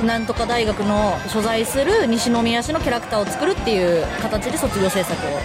[0.01, 5.39] まなんとか大学の所在する西宮市のキャラクターを作るっていう形で卒業制作を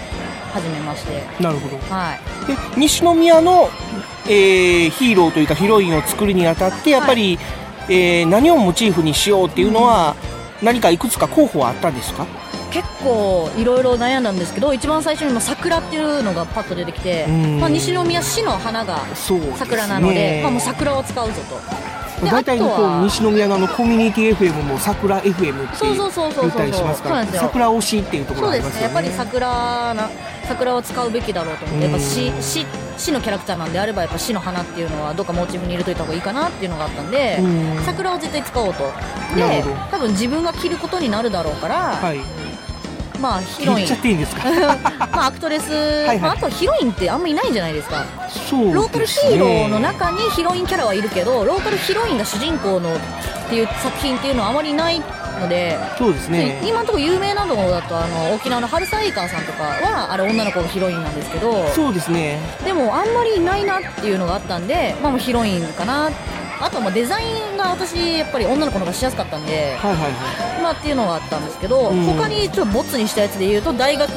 [0.53, 1.23] 始めまして。
[1.41, 1.77] なるほど。
[1.93, 2.47] はい。
[2.47, 3.69] で西宮の、
[4.25, 7.39] えーヒーローというかヒロインを作るにあたってやっぱり、
[7.89, 10.15] えー何をモチーフにしようっていうのは、
[10.61, 12.25] 何かいくつか候補はあったんですか？
[12.71, 17.59] 結構いろいろ悩んだんですけど一番最初にも桜っていうのがパッと出てきて、うん。
[17.59, 18.99] まあ、西宮市の花が
[19.55, 21.59] 桜なのでまあ、もう桜を使うぞと。
[22.23, 26.43] で大体こう西宮のコミュニティ FM も桜 FM ってそうそうそうそうそう。
[26.43, 28.79] 言ったりしますから桜推しっていうところそうでがありますね。
[28.79, 28.83] ね。
[28.83, 30.09] やっぱり桜な
[30.47, 32.65] 桜を使うべきだろうと思ってやっぱ市市
[32.97, 37.83] 市のキャラクターなんであればやっぱ市の花っていうのはどっかモチーフに入れといた方がいいかなっていうのがあったんでうん。
[37.83, 38.91] 桜を絶対使おうと。
[39.35, 42.19] で多分自分が着ることになるだろうから、はい
[43.23, 44.43] まあヒロイン言っちゃっていいんですか？
[45.13, 45.71] まあアクトレス、
[46.05, 48.03] はいまあ、あとヒロインってあんまいないんじゃないですか。
[48.49, 52.99] そうローカルヒーローの中にヒロインキャラはいるけどローカルヒロインが主人公のっ
[53.49, 55.01] ていう作品っていうのはあまりない
[55.39, 56.59] のでそうですね。
[56.61, 61.69] で今のところ有名なのだとあの沖縄の春サイカーさんとかはあれ女の子がヒロインなんですけど。
[61.73, 62.39] そうですね。
[62.65, 66.09] でもあんまりいないなっていうのがあったんで、まあ、もうヒロインかな
[66.63, 70.61] あとはまあデザインが私やっぱり女の子の方がしやすかったんで、はいはいはい。
[70.63, 72.05] まあっていうのがあったんですけど、うん。
[72.05, 74.09] 他にちょっとボツにしたやつで言うと大学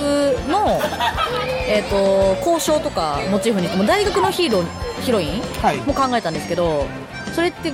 [0.48, 0.80] の、
[1.68, 4.64] えー、と交渉とかモチーフにしても大学のヒーロー
[5.02, 5.76] ヒロインはい。
[5.78, 6.86] も考えたんですけど
[7.34, 7.72] それって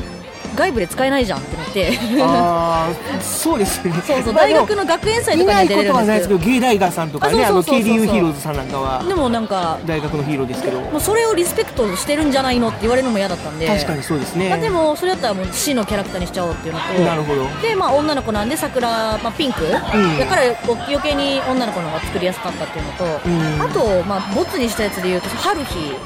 [0.54, 1.98] 外部で使えないじゃんってなって。
[2.22, 3.92] ああそうですね。
[4.06, 10.80] そうそうまあ大学の学園祭とかに出れるとはないですけんですけどどゲイライガーさんとかね KDU ヒーローズさんなんかはでもなんか大学のヒーローですけど。
[10.80, 13.66] もうそれをリスペクトしてるんじゃないのって言われるのも嫌だったんで。
[13.66, 14.50] 確かにそうですね。
[14.50, 17.48] まあ、でもそれだったらもう C のキャラクターにしちゃおうっていうのとなるほど。
[17.62, 18.88] で、まあ、女の子なんで桜、
[19.18, 19.70] まあ、ピンク、ん。
[19.70, 19.78] だ
[20.26, 23.62] から余計に女の子の方が作りやすかったっていうのと、うん。
[23.62, 25.96] あと、まあ、ボツにしたやつで言うと春日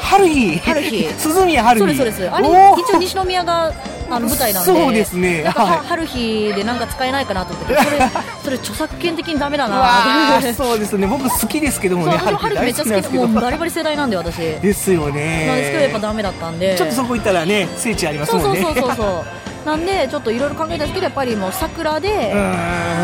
[0.00, 0.58] 春日。
[0.58, 1.08] 春日。
[1.18, 1.96] 鈴宮春日。
[1.96, 2.34] そうですそうです。
[2.34, 3.72] あれ一応西宮が
[4.10, 4.72] あの 舞台なんで。
[4.72, 5.42] そうですね。
[5.42, 5.86] なんか、はい。
[5.86, 7.74] 春日でなんか使えないかなと思って。
[7.74, 8.10] それ
[8.44, 11.06] それ著作権的にダメだうなそうですね。
[11.06, 12.16] 僕好きですけどもね。
[12.16, 14.36] 春日めっちゃ好きでもうバリバリ世代なんで私。
[14.36, 15.46] ですよね。
[15.46, 16.74] なんですけどやっぱダメだったんで。
[16.76, 18.62] ちょっとそこ行ったらね聖地ありますもんね。
[18.62, 19.24] そうそうそうそう
[19.64, 22.08] なんでちょっといろいろ考えたんですけどやっぱりもう桜で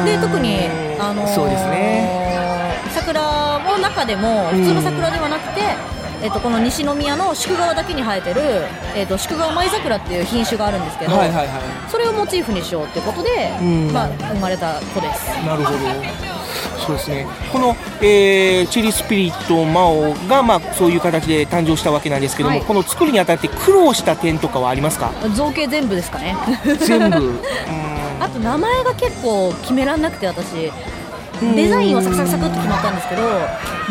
[0.05, 2.29] で特にあのーそうですね。
[2.93, 5.63] 桜の中でも普通の桜ではなくて、
[6.23, 8.41] えっと、この西宮の宿川だけに生えてる、
[8.97, 11.49] えっと、宿川舞桜っていう品種があるんですけど、はいはいはい。
[11.89, 13.93] それをモチーフにしようっていうことで、うん。
[13.93, 15.29] まあ、生まれた子です。
[15.47, 15.79] なるほど。
[16.87, 17.27] そうですね。
[17.53, 22.65] この、えーチリスピリットマオが、まあ、そういう形で誕生したわけなんですけども、はい。
[22.67, 25.13] この作るにあたって苦労した点とかはありますか？
[25.35, 26.35] 造形全部ですかね。
[26.81, 27.41] 全部。
[28.21, 30.73] あと名前が結構決めらんなくて私
[31.41, 33.23] デザインはサクサクサクっと決まったんですけど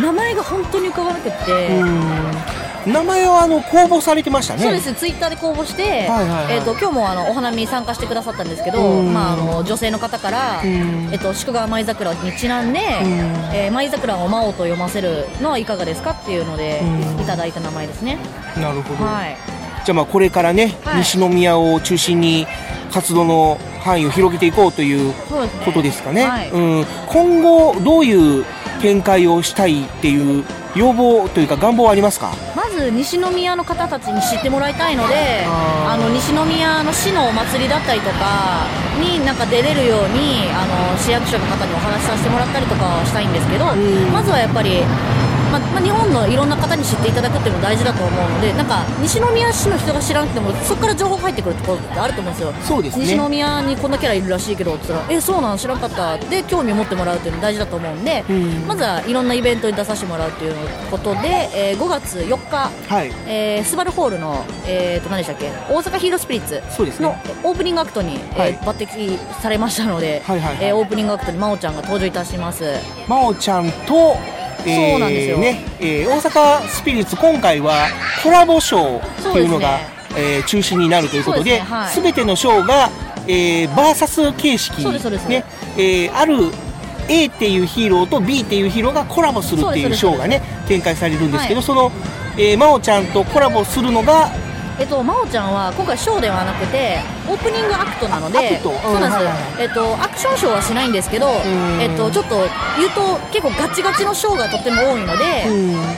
[0.01, 2.57] 名前が本当に浮かばなくって。
[2.87, 4.61] 名前はあの公募されてましたね。
[4.61, 4.93] そうです。
[4.93, 6.55] ツイッターで公募して、はいはいはい。
[6.55, 9.13] えー、と今日もあのお花見に参加してくださったんですけど、うん。
[9.13, 10.69] まあ、あの女性の方から、うん。
[11.11, 17.21] えー、と宿川舞桜にちなんで、えー舞桜を魔王と読ませるのはいかがですかっていうので、うん。
[17.21, 18.17] いただいた名前ですね。
[18.55, 19.56] なるほど、はい
[19.87, 20.97] じゃあまあこれからね、はい。
[20.97, 22.45] 西宮を中心に
[22.91, 25.13] 活動の範囲を広げていこうという
[25.63, 26.51] ことですかね、はい。
[26.51, 28.43] うん、今後どういう
[28.81, 30.43] 展開をしたいっていう
[30.75, 32.33] 要望というか願望はありますか？
[32.53, 38.67] まず西宮の方たちに知ってもらいたいのであの西宮の市のお祭りだったりとか
[38.99, 43.63] になんか出れるようにあの市役所の方にお話しさせてもらったりとかはしたいんですけど、
[44.11, 44.83] まずはやっぱり、
[45.51, 52.53] ままあ、日本のいろんな方に知っていただくっていうのも大事だと思うのでなんか西宮市の人が知らなくてもそこから情報が入ってくるところってあると思うんですよ。
[52.61, 53.05] そうですね。
[53.05, 55.57] 西宮にこんなキャラいるらしいけどって言ったらえそうなの？
[55.57, 58.23] 知らなかったで興味を持ってもらうっていうの大事だと思うんで、
[58.67, 60.53] まずはいろんなイベントに出させてもらうっていう
[60.91, 63.11] ことで、えー5月4日はい。
[63.27, 65.49] えースバルホールの、えー、と何でしたっけ？
[65.73, 68.51] 大阪ヒーロースピリッツのオープニングアクトに、はい。
[68.51, 70.65] えー抜擢されましたので、はいはいはい。
[70.67, 72.63] えーオープニングアクトに真央ちゃんが登場いたします。
[73.07, 74.17] 真央ちゃんと、
[74.75, 75.37] そうなんですよ。
[75.37, 77.87] ねえー大阪スピリッツ今回は
[78.23, 79.97] コラボショーっていうのがね。
[80.15, 82.01] えー中心になるということですねはい。
[82.01, 82.89] 全てのショーが
[83.27, 84.85] えー、バーサス形式
[85.27, 85.43] ね、
[85.77, 86.49] えーある
[87.09, 91.91] A っていうヒーローと B っていうヒーローがコラボするっていうショーがね展開されるんですけど、はいその、
[92.37, 94.29] えー、真央ちゃんとコラボするのが
[94.79, 98.69] えっと、真央ちゃんは今回ショーではなくてオープニングアクトなのでアクト？
[98.77, 99.63] そうなんです、うんはいはい。
[99.63, 101.25] えっと、アクションショーはしないんですけど、
[101.81, 102.45] えっと、ちょっと
[102.77, 105.49] 言うと結構ガチガチのショーがとっても多いので、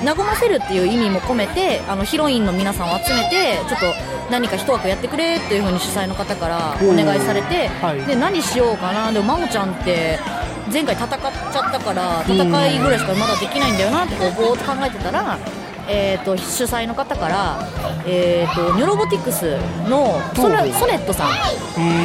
[0.08, 3.92] 和ませるっていう意味も込めてあのヒロインの皆さんを集めてちょっと
[4.32, 8.00] 何か一枠やってくれっていう風に主催の方からお願いされて、はい。
[8.08, 9.12] で何しようかな。
[9.12, 10.20] でも真央ちゃんって
[10.72, 12.36] 前回戦っちゃったから戦
[12.68, 15.38] いぐらいしかまだできないんだよなってこうぼーっと考えてたら、
[15.92, 17.68] えー、と主催の方から、
[18.06, 19.58] えー、とニョロボティクス
[19.90, 21.30] のソネソネットさん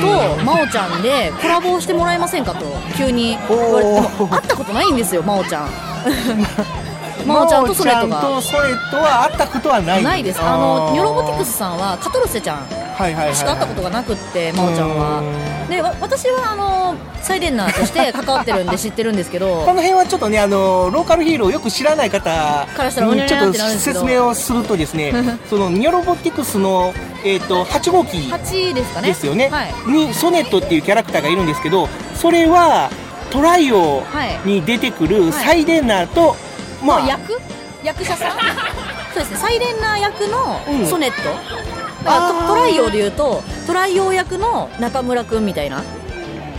[0.01, 2.65] と真央ちゃんでコラボをしてもらえませんかと
[2.97, 4.35] 急に言われて。
[4.35, 5.69] 会ったことないんですよ真央ちゃん。
[7.27, 8.21] 真央ちゃんとソネットが。
[8.21, 10.03] 真央ちゃんとソネットは会ったことはない。
[10.03, 10.41] ないです。
[10.41, 12.57] あのニョロボティクスさんはカトルセちゃん
[12.97, 19.63] はいはいはいしか会ったことがなくって真央ちゃんはでわ私はあのサイレンナーとして関わってるんで知ってるんですけど。
[19.65, 22.31] この辺はちょっとねあのローカルヒーローをよく知らない方
[22.77, 25.13] からしたらうにちょっと説明をするとですね
[25.49, 26.93] そのニョロボティクスの、
[27.25, 29.09] えー、と8号機8ですかね。
[29.09, 29.91] ですよね、はい。
[29.91, 32.91] にソネットっていうキャラクターがいるんですけどそれは
[33.31, 34.41] トライオはい。
[34.49, 36.37] に出てくるサイレンナーと、
[36.83, 37.41] まあまあ役？
[37.83, 38.31] 役者さん？
[39.15, 39.37] そうですね。
[39.39, 40.87] サイレンナー役のうん。
[40.87, 45.83] ソネット、だからトトライオで言うとトライオ役の中村くんみたいな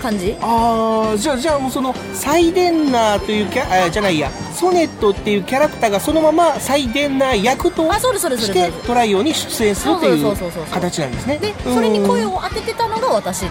[0.01, 0.35] 感じ？
[0.41, 4.29] ああじゃあじゃあもうそのサイデンナーというキャあじゃないや。
[4.53, 10.35] ソネットっていうキャラクターがそのままサイデンナー役としてトライオに出演するといそう
[10.71, 11.37] 形なんですね。
[11.39, 13.49] でそれに声を当ててたのが私っ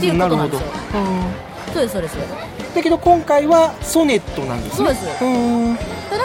[0.00, 0.68] ていうことなんですよ。
[1.72, 2.16] そうですそうです
[2.74, 4.76] だけど今回はソネットなんですね。
[4.76, 5.06] そうです。
[5.06, 5.24] た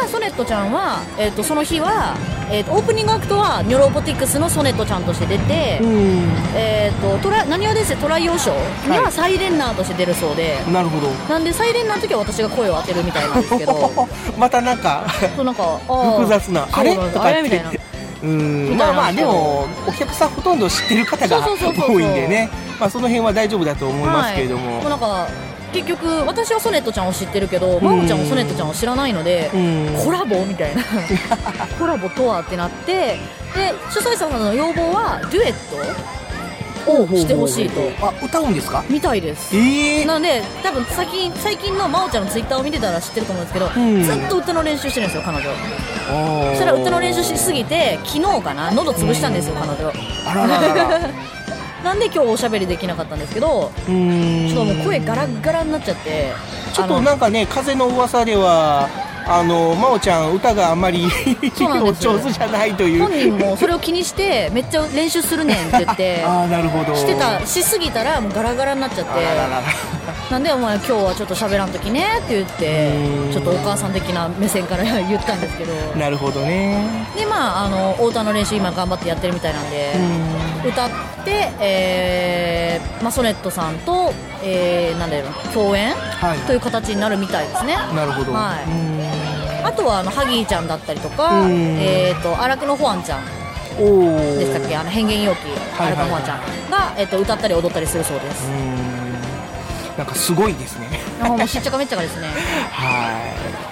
[0.05, 2.15] だソネットちゃんは、えー、とその日は、
[2.51, 5.79] えー、とオープニングアクトはニョロボティクスのソネットちゃんとして出て、
[6.55, 11.09] えー、とトラ何をですねトライオーショーにはサイレンナーとして出るそうで、なるほど。
[11.27, 14.07] なんでサイレンナーの時は私が声を当てるみたいなんですけど。
[14.37, 16.95] またなんかそうなんか複雑なあれ？
[16.95, 17.71] とかみたいな。
[18.23, 18.77] うん。
[18.77, 22.49] まあまあでもお客さんほとんど知ってる方が多いんでね。
[22.79, 25.27] まあその辺は大丈夫だと思いますけれども、はい、もうなんか
[25.75, 29.51] 結局私はソネットちゃんを知ってるけど真央ちゃんもソネットちゃんを知らないので
[30.05, 30.81] コラボみたいな。
[31.77, 33.19] コラボとはってなって
[33.53, 35.53] で主催者さんの要望はデュエッ
[36.85, 37.81] トをしてほしいと。
[38.01, 38.83] あ歌うんですか？
[38.89, 44.03] みたいです、えなので多分最近最近の真央ちゃんのツイッターを見てたら知ってると思うんですけど、ん。
[44.03, 45.45] ずっと歌の練習してるんですよ彼女。
[46.51, 48.71] そしたら歌の練習しすぎて昨日かな？
[48.71, 49.91] 喉潰したんですよ彼女。
[50.25, 51.09] あらららら
[51.85, 53.69] なんで今日おしゃべりできなかったんですけどちょっ
[54.55, 56.33] ともう声ガラッガラになっちゃって
[56.73, 58.89] ちょっとなんかね風の噂では
[59.27, 61.05] あの真央ちゃん歌があんまり
[61.83, 63.01] お上手じゃないという。
[63.03, 66.95] 本人もそれを気にしてめっちゃ練習するねんって言って ああなるほど。
[66.95, 69.11] してたしすぎたらもうガラガラになっちゃって。
[70.29, 72.91] なんでお前今日はちょっと喋らんときねって言って
[73.31, 75.73] ちょっとお母さん的な目線から言ったんですけど。
[75.95, 76.77] なるほどね。
[77.15, 79.93] でまああの太田の練習今頑張ってやってるみたいなんで
[80.67, 80.89] 歌っ
[81.23, 86.39] て、えーまあ、ソネットさんと、えーなんだろう共演、はい。
[86.39, 87.75] という形になるみたいですね。
[87.95, 88.33] なるほど。
[88.33, 91.77] はい、あとはあのハギーちゃんだったりとか、うん。
[91.79, 93.25] えー、と荒久野ホアンちゃん。
[93.75, 94.75] でしたっけ？
[94.77, 95.39] あの変幻容器
[95.77, 96.39] はいはい荒久野ホアンちゃん。
[96.71, 98.47] が、えー、と歌ったり踊ったりするそうです。
[99.97, 100.87] なんかすごいですね。
[101.21, 102.27] あもうしっちゃかめっちゃかですね。
[102.71, 103.64] はい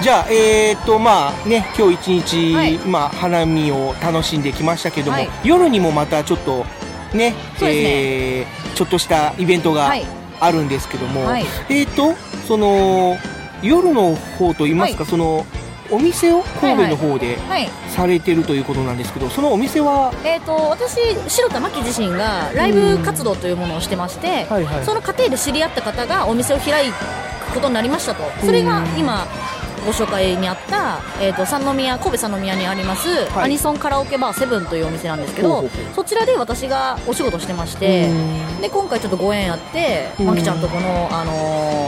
[0.00, 5.28] じゃあえー、とまあね今日一日、まあ花見を楽しんできましたけども、はい。
[5.44, 6.64] 夜にもまたちょっと
[7.14, 10.06] ねそうですえーちょっとしたイベントがはい。
[10.40, 11.42] あるんですけども、はい。
[11.68, 12.14] えー、と
[12.46, 13.16] その
[13.60, 15.44] 夜の方といいますか、その
[15.90, 20.12] お店を神戸の方ではいされてるということなんですけど、そのお店は？
[20.24, 24.84] えー、と私白田真希自身がライブ活動というものをしてまして、はいはい。
[24.84, 26.94] その過程で知り合った方がお店を開く
[27.52, 28.22] ことになりましたと。
[28.46, 29.26] それが今
[29.84, 33.44] ご紹介にあった、えー、と三宮神戸三宮にあります、はい。
[33.44, 38.10] アニソンカラオケバーセブンというお店なんですけどそちらで私がお仕事してまして
[38.60, 40.26] で今回ちょっとご縁あってうん。
[40.26, 41.32] まきちゃんとこの、あの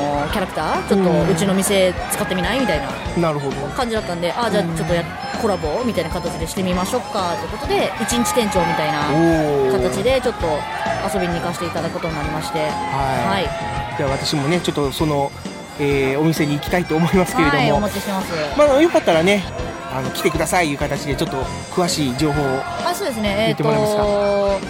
[0.07, 2.88] ーキャラクターちょっとうちの店使ってみないみたいな
[3.74, 5.05] 感じだったんでああじゃあちょっとや
[5.40, 10.46] コラボみたいな形でしてみましょうかということで一日店長みたいな形でちょっと
[11.12, 12.58] 遊びに行かせていただくことになりまして。
[12.58, 12.69] はい、
[13.27, 13.96] はい。
[13.96, 15.33] じゃあ私もねちょっとその、
[15.81, 18.33] えーお店に行きたいと思いますけれども、はいお待ちしてます。
[18.58, 19.42] まあ、よかったらね
[19.92, 21.38] あの来てくださいいう形でちょっと
[21.72, 24.02] 詳しい情報をあそうですね、えー、言ってもらえますか？
[24.02, 24.60] と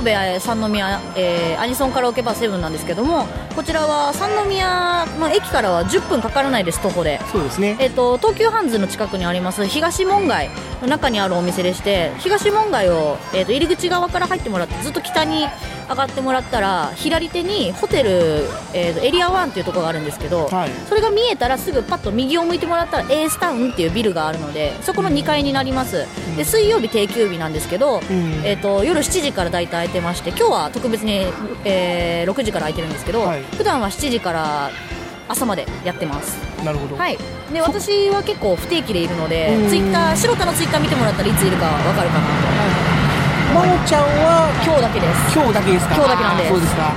[0.00, 7.20] 神戸三宮、えーアニソンカラオケバーセブンなんですけどもこちらは三宮、まあ、駅からは10分かからないです徒歩で。
[7.30, 7.76] そうですね。
[7.78, 10.48] えー、と東急ハンズの近くにあります東門街
[10.80, 15.46] の中にあるお店でして東門街を、えー、と入り口側から入ってもらってずっと北に
[15.90, 18.10] 上がってもらったら左手にホテル、
[18.72, 20.48] えー、とエリア1っていうところがあるんですけど、
[20.88, 28.00] それが見えたらすぐパッと右を向いてもらったら A スタウンっていうビルがあるのでそこの2階になります、で水曜日定休日なんですけど、
[28.44, 31.26] えー、と夜7時から大体空いてまして今日は特別に、
[31.64, 34.70] えー6時から空いてるんですけど、普段は7時から
[35.28, 36.36] 朝までやってます。
[36.64, 36.96] なるほど。
[36.96, 37.18] はい。
[37.52, 39.68] で私は結構不定期でいるのでうん。
[39.68, 42.79] ツイッター白田のツイッター見てもらったらいついるかわかるかな
[43.52, 45.34] 真央ちゃんは今日だけです。
[45.34, 45.94] 今日だけですか？
[45.96, 46.50] 今日だけなんです。
[46.50, 46.94] そうですか。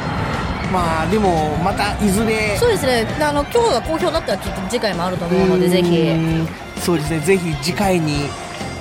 [0.71, 3.07] まあでもまたいずれそうですね。
[3.21, 5.97] あの今日が好評だったらきっと次回もあると思うのでぜひ。
[6.09, 6.47] うん
[6.77, 7.19] そうですね。
[7.21, 8.29] ぜひ次回に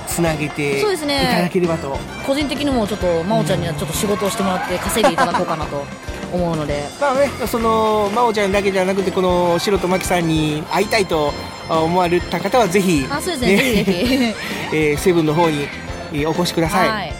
[0.07, 1.29] つなげていそうですね。
[1.35, 1.97] ただければと。
[2.25, 5.83] 個人的にもちょっと真央ちゃんにはちょっと仕事をしてもらって稼いでいただこうかなと
[6.31, 6.83] 思うので。
[7.01, 11.33] まあね、その真央ちゃんだけじゃなくてこの白と真木さんに会いたいと
[11.69, 13.57] 思われた方はぜひあそうですね。
[13.57, 14.35] ぜひぜひ。
[14.77, 15.67] えーセブンの方に
[16.13, 17.13] えーお越しください、はい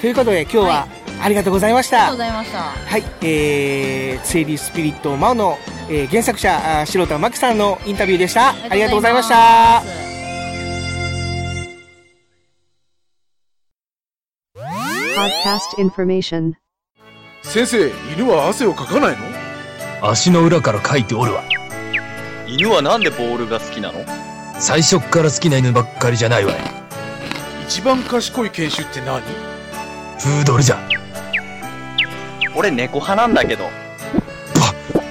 [0.00, 0.88] ということで今日は
[1.22, 2.58] ありがとうございました、ありがとうございました。
[2.58, 5.58] はい、えー、ツエリスピリットマオの、
[5.90, 8.50] えー原作者白田真希さんのインタビューでした。
[8.50, 9.82] ありがとうございました。
[15.14, 16.54] Podcast information.
[17.42, 19.18] 先生犬は汗をかかないの？
[20.10, 21.44] 足の裏から書いておるわ。
[22.48, 24.02] 犬はなんでボールが好きなの？
[24.58, 26.56] 最初っから好きな犬ばっかりじゃないわい。
[27.66, 29.20] 一番賢い犬種って何？
[30.22, 30.78] プードルじゃ。
[32.54, 33.64] 俺猫派なんだけど。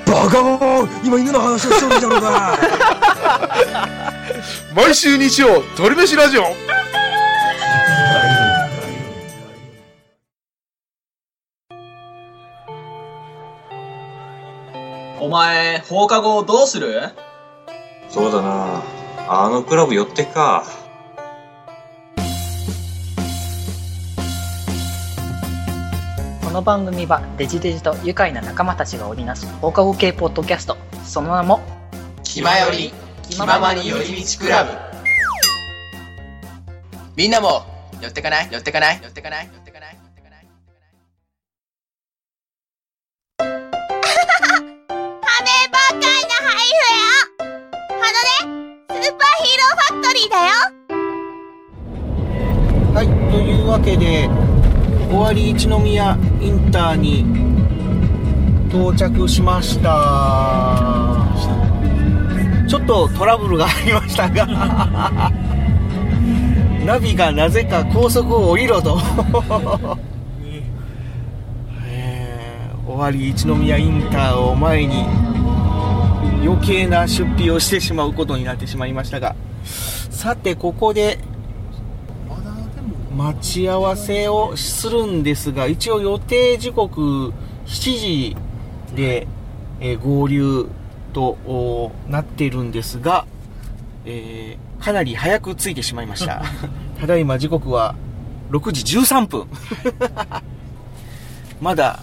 [0.06, 2.58] バカモン今犬の話をしとるじゃろうが。
[4.76, 6.44] 毎週日曜鳥飯ラジオ。
[15.20, 17.02] お前、放課後どうする？
[18.10, 18.82] そうだな。
[19.28, 20.64] あのクラブ寄ってくか。
[26.60, 30.76] この番組はデジデジと愉快な仲間たちが織りなす放課後系ポッドキャスト。
[31.06, 31.62] その名も
[32.22, 32.92] 気まより、
[33.30, 34.72] 気ままに寄り道クラブ。
[37.16, 37.64] みんなも、
[38.02, 38.50] 寄ってかない？
[38.52, 39.00] 寄ってかない？
[39.02, 39.50] 寄ってかない？
[55.30, 57.24] 尾張一宮インターに
[58.70, 61.28] 到着しました。
[62.68, 65.32] ちょっとトラブルがありましたが
[66.86, 69.00] ナビがなぜか高速を降りろと。
[71.86, 75.06] えー尾張一宮インターを前に
[76.44, 79.36] 余計な出費をしてしまうことになってしまいましたが。
[79.64, 81.20] さてここで
[83.20, 87.34] 待ち合わせをするんですが一応予定時刻
[87.66, 88.38] 7時
[88.96, 89.28] で、
[89.82, 90.68] えー合流
[91.12, 93.26] とおなっているんですが、
[94.06, 96.42] えーかなり早く着いてしまいました。
[97.02, 97.96] ただいま時刻は
[98.52, 99.48] 6時13分。
[101.60, 102.00] まだ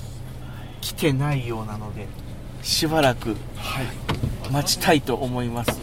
[0.83, 2.07] 来てないようなので
[2.63, 3.37] しばらく
[4.53, 5.81] 待ちたいと思います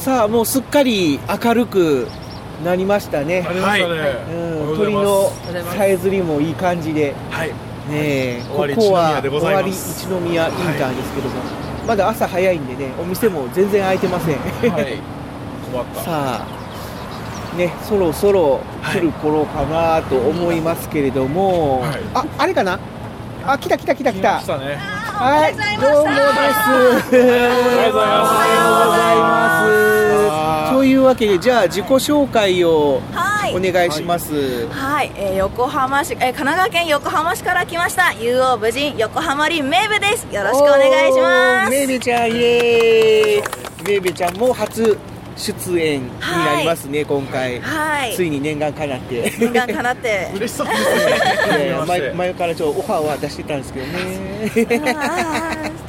[0.00, 2.08] さあもうすっかり明るく
[2.64, 3.42] なりましたね。
[3.42, 4.00] なりましたね。
[4.32, 5.30] うん、鳥の
[5.76, 7.48] さえずりもいい感じで、はい。
[7.50, 7.54] ね
[7.90, 10.06] えここは一宮でございます。
[10.06, 11.34] 尾張一宮インターですけども、
[11.86, 14.96] まだ朝早いんでねお店も全然開いてません、はい。
[15.70, 16.00] 困った。
[16.00, 21.84] さあねそろそろ来る頃かなと思いますけれども、
[22.14, 22.78] ああれかな？
[23.46, 24.40] あ来た来た来た来た。
[24.40, 24.78] 来たね
[25.22, 26.16] はい、どうもで
[27.04, 27.12] す。
[27.12, 27.20] おは
[27.84, 30.72] ようございます。
[30.72, 34.66] というわけで、じゃあ自己紹介をはいお願いします。
[34.68, 43.84] はい、えー横浜市、えー神奈川県横浜市から来ました竜王武人横浜林メイベですよろしくお願いしますメイベちゃん、イエーイ。
[43.86, 44.96] メイベちゃんも初
[45.40, 47.60] 出演になりますね、今回。
[47.60, 49.32] はいついに念願かなって。
[49.38, 51.74] 念願かなって 嬉しそうですね。
[51.86, 54.50] 前前からちょっとオファーは出してたんですけどね。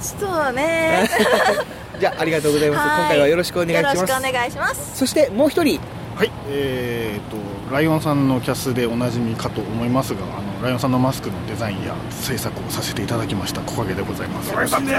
[0.02, 1.10] ちょっとね
[2.00, 2.80] じゃあありがとうございます。
[2.80, 3.96] はい今回はよろしくお願いします。
[3.96, 5.80] よろしくお願いしますそしてもう一人。
[6.16, 14.52] はい、えー、とライオンさんのキャスでおなじみかと思いますがあのライオンさんのマスクのデザインや制作をさせていただきました木陰でございます。
[14.52, 14.98] おかげさんです。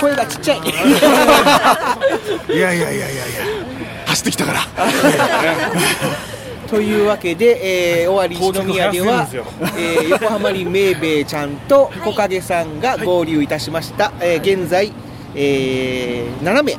[0.00, 0.58] 声がちっちゃい。
[0.58, 0.60] い
[2.60, 3.04] やいやいやいやいや。
[4.06, 4.60] 走ってきたから。
[6.70, 9.26] というわけで、えー、尾張一宮では、
[9.76, 14.92] えー、横浜にめいべいちゃんと木陰さんが合流いたしました、えー現在、
[15.34, 16.76] えー、7名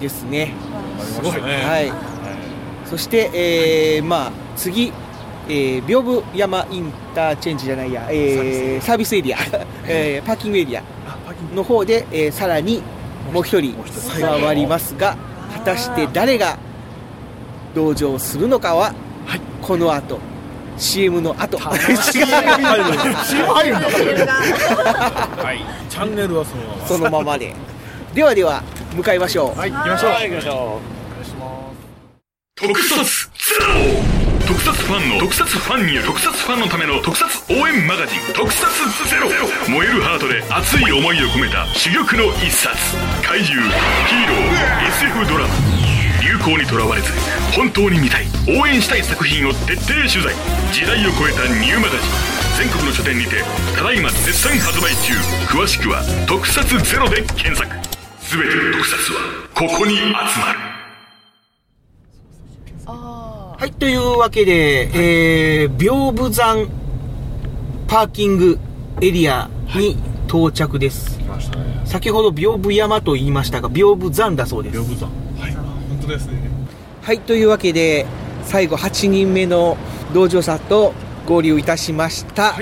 [0.00, 0.54] ですね。
[1.00, 1.64] すごいね。
[1.64, 1.92] はい、
[2.90, 4.92] そして、えー、まあ次
[5.48, 9.38] えー、屏風山インターチェンジじゃないや、えーサービスエリア、
[9.88, 10.82] えーパーキングエリア。
[11.54, 12.82] の方で、えーさらに
[13.32, 13.74] もう一人。
[14.20, 15.16] 加わりますが
[15.52, 16.56] 果たして誰が
[17.74, 18.92] 同乗するのかは、
[19.62, 20.18] この後。
[20.78, 21.58] CM の後。
[21.58, 23.80] 違う CM 入るん
[24.26, 24.32] だ
[25.44, 25.64] はい。
[25.88, 26.86] チャンネルはそのまま。
[26.86, 27.54] そのままで。
[28.14, 28.62] ではでは
[28.94, 29.58] 向かいましょう。
[29.58, 30.10] はい行きましょう。
[30.12, 30.80] はい行きましょ
[32.60, 34.44] 特撮ゼロ。
[34.46, 38.20] 特撮ファンの特撮ファンによる特撮ファンのための特撮応援マガジン。
[38.36, 38.68] 特撮
[39.08, 39.32] ゼロ。
[39.66, 42.76] 燃えるハートで熱い思いを込めた珠玉の一冊。
[43.24, 45.54] 怪獣ヒーロー SF ドラマ。
[46.20, 47.08] 流行にとらわれず
[47.56, 48.26] 本当に見たい。
[48.46, 50.36] 応援したい作品を徹底取材。
[50.70, 52.12] 時代を超えたニューマガジン。
[52.60, 53.40] 全国の書店にて
[53.74, 55.16] ただいま絶賛発売中。
[55.48, 57.72] 詳しくは「特撮ゼロで検索。
[58.28, 60.69] 全ての特撮はここに集まる。
[63.60, 66.66] はい、というわけで、えー、屏風山
[67.86, 68.58] パーキング
[69.02, 71.20] エリアに到着です。
[71.84, 74.78] 先ほど屏風山と言いましたが、屏風山だそうです。
[74.78, 75.10] 屏風山。
[75.38, 76.40] はい本当ですね
[77.02, 78.06] はい、というわけで、
[78.44, 79.76] 最後8人目の
[80.14, 80.94] 同乗者と
[81.26, 82.54] 合流いたしました。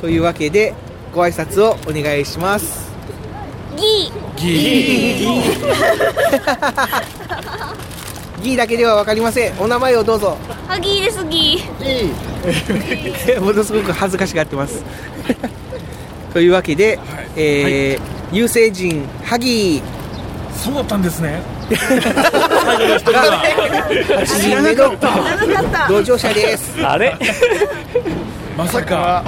[0.00, 0.72] というわけで、
[1.12, 2.94] ご挨拶をお願いします。
[3.76, 5.64] ギギーギー
[8.56, 9.54] だけではわかりません。
[9.58, 10.36] お名前をどうぞ。
[10.48, 14.84] ーハギーですギー ものすごく恥ずかしがってます。
[16.34, 16.98] というわけで、
[17.36, 20.58] えー有星人ハギー。
[20.62, 21.40] そうだったんですね。
[21.70, 23.22] 最後の一人が
[24.20, 24.94] 8人目の
[25.88, 26.74] 同乗者です。
[26.84, 27.16] あれ？
[28.58, 29.22] まさか。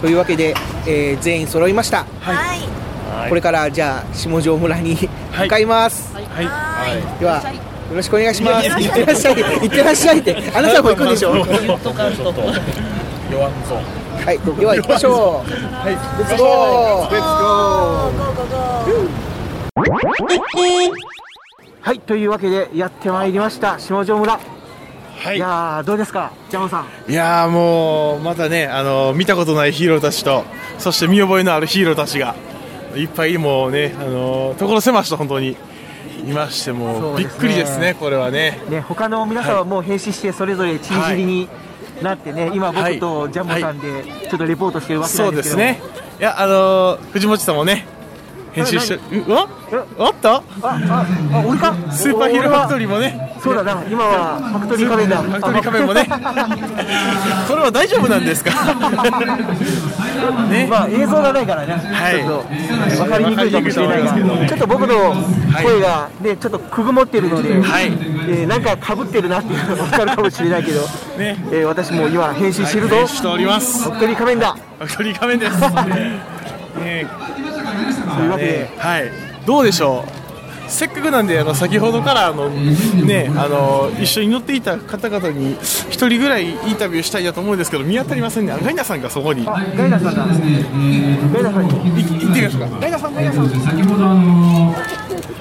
[0.00, 0.54] というわけで、
[0.86, 2.06] えー全員揃いました。
[2.20, 2.60] はい
[3.28, 4.96] これからじゃあ下條村に
[5.36, 6.14] 向かいます。
[6.14, 6.17] はい。
[6.36, 7.42] では
[7.90, 8.68] よろしくお願いします。
[8.68, 9.34] いってらっしゃい。
[9.34, 10.36] いってらっしゃいって。
[10.54, 11.32] あなたも行くんでしょ。
[11.32, 13.76] ちょっと言っとかんと弱んぞ。
[14.24, 14.38] はい。
[14.38, 15.50] では行きましょう。
[15.74, 15.90] はい。
[15.90, 17.10] レッツゴー。
[17.12, 20.92] レッツゴー。
[21.80, 22.00] はい。
[22.00, 24.38] というわけでやってまいりました下條村。
[25.18, 25.36] はい。
[25.36, 27.10] いやーどうですか、ジャムさん。
[27.10, 30.44] いやーもうまたねあの見たことないヒーローたちと
[30.78, 32.36] そして見覚えのあるヒーローたちが
[32.94, 35.56] いっぱいもうねあの所狭しと本当に
[36.28, 38.60] いましてもうびっくりですねこれはね。
[38.68, 41.48] ね、他の皆さんはもう変死してそれぞれちりぢりに
[42.02, 45.56] なってね、今僕とジャムさんでちょっとレポートしてるわけなそんでけど。
[45.56, 45.98] もうですすね。
[46.20, 47.86] いやあの藤本さんもね
[48.64, 49.30] 編集してう。
[49.32, 49.48] わ？
[49.98, 51.74] おっとあああ俺か？
[51.92, 53.34] スーパーヒーローファクトリーもね。
[53.42, 53.82] そうだな。
[53.88, 56.08] 今はファクトリー仮面だファクトリー仮面もね。
[57.46, 58.50] それは大丈夫なんですか？
[60.50, 60.66] ね。
[60.68, 62.20] まあ映像がないからね、はい。
[62.20, 64.12] ちょっと分かりにくいかもしれないが、
[64.48, 65.14] ちょっと僕の
[65.62, 67.86] 声がね、ちょっとくぐもってるので、はい。
[68.28, 70.80] えーなんかかぶってるなっていうのが分かるかもしれないけど、
[71.18, 71.36] ね。
[71.52, 73.84] えー私も今変身してるぞ、はい編集しております。
[73.84, 74.52] ファクトリー仮面だ。
[74.78, 75.60] ファクトリー仮面です。
[76.82, 77.06] ね
[78.18, 78.70] というわけで。
[78.76, 79.10] はい。
[79.46, 80.17] どうでしょう？
[80.68, 85.54] せっかくなんであの先ほどからあのねあの一緒に乗っていた方々に
[85.90, 88.52] 一人ぐらいインタビューしたいなと思うんですけど見当たりませんね。
[88.52, 89.44] あガイナさんがそこに。
[89.44, 92.78] ガイナさんが、ガイナさんに行ってみましょうか。
[92.80, 93.48] ガイナさんガイナさん。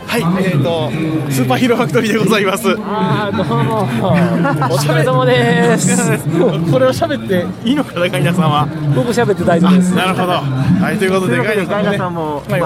[0.08, 0.90] はいえーと
[1.32, 2.64] スーパーヒーローファクトリーでございます。
[2.80, 3.82] あーどうも。
[4.74, 5.96] お疲れ様です。
[6.72, 8.68] これを喋っていいのかなガイナさんは。
[8.96, 9.94] 僕喋って大丈夫です。
[9.94, 10.32] なるほど。
[10.32, 12.58] はいということでガイナさんもねさんもま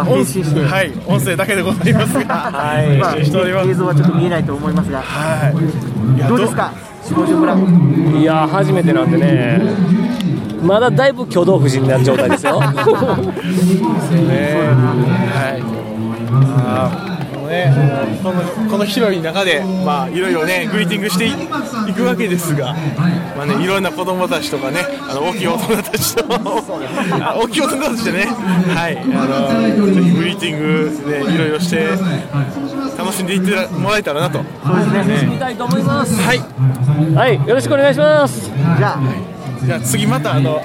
[0.72, 2.98] はい音声だけでございますがはい。
[2.98, 3.26] まあ、映
[3.74, 5.54] 像はちょっと見えないと思いますが、はい。
[6.28, 6.74] どうですか、
[7.04, 7.56] 下條村。
[8.20, 9.62] いやー初めてなんでね。
[10.62, 12.60] まだだいぶ挙動不審な状態ですよ。
[12.62, 12.68] ね。
[15.34, 15.64] はい。
[16.34, 17.11] あ
[17.52, 17.72] ね、
[18.24, 22.74] このこの広い中で、まあいろいろねグリーティングしていいくわけですが、
[23.38, 24.80] まあねいろんな子供たちとかね、
[25.10, 31.90] あの大きい大人たちと、あ大きい大人たちでね、はい、あのぜひグリーティングでいろいろして
[32.98, 34.40] 楽しんでいってもらえたらなと。
[34.40, 36.20] そうです見たいと思います。
[36.22, 36.40] はい。
[37.16, 37.48] はい。
[37.48, 38.46] よろしくお願いします。
[38.46, 39.00] じゃあ、
[39.66, 40.62] じゃあ次またあの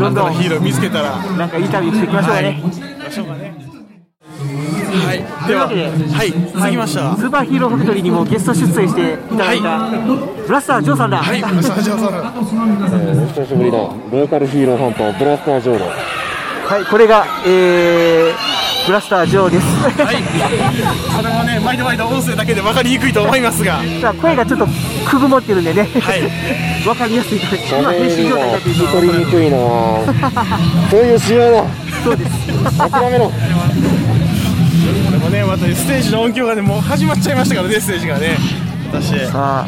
[0.00, 0.34] どんどん。
[0.34, 1.16] ヒーロー見つけたら。
[1.36, 2.48] なんかインタビューしていきましょうかね。
[2.48, 2.60] はい。
[3.04, 3.59] ましょうかね。
[4.90, 5.18] はい。
[5.48, 7.16] では、というわけではい、続きましては。
[7.16, 9.78] スーパーヒーローファクトリーにもゲスト出演していただいた、
[10.46, 11.18] ブラスター・ジョーさんだ。
[11.18, 12.10] はい、ブラスター・ジョーさん。
[12.40, 19.66] お久しぶりだローカルヒーローハンターブラスタージョーだはい、これが、えー、ブラスタージョーです。
[19.66, 20.16] はい。
[21.16, 23.80] これはね、毎度毎度音声だけで分かりにくいと思いますが。
[24.00, 24.66] さあ声がちょっと
[25.10, 26.22] くぐもってるんでね、はい、
[26.86, 29.58] わかりやすいと今編集状態になっているのは取りにくいな
[30.88, 31.64] そういう仕様だ
[32.04, 33.30] そうです諦めろ
[35.20, 38.36] もね、またステージの音響がね、もう始まっちゃいましたからね、ステージがね。
[38.90, 39.12] 私。
[39.14, 39.66] は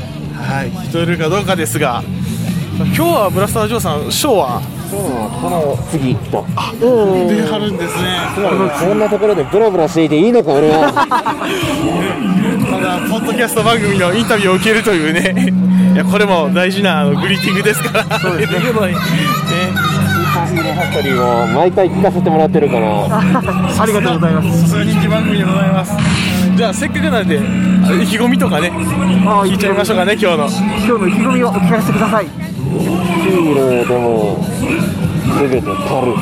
[0.65, 2.03] い、人いるかどうかですが。
[2.79, 4.63] 今日はブラスタージョーさん、ショーは？
[4.93, 8.19] この次とあ、出はるんですね。
[8.87, 11.03] こんなところでブラブラしていていいのか俺は た
[12.81, 15.51] だ、ポッドキャスト番組のインタビューを受けるというね。
[15.95, 18.19] いや、これも大事なあのグリーティングですから。
[18.21, 18.59] そうですね。
[18.69, 18.69] ね。
[20.61, 23.07] ハットリーを毎回聞かせてもらってるから。
[23.09, 24.61] ありがとうございます。
[24.63, 25.97] さすが人気番組でございます。
[26.57, 27.41] じゃあせっかくなんで
[27.85, 30.45] あ意気込みとかね聞いちゃいましょうかね今日の。
[30.45, 32.27] 今日の意気込みをお聞かせてください。
[32.27, 34.47] ヒーローでも
[35.41, 36.15] 全て足る。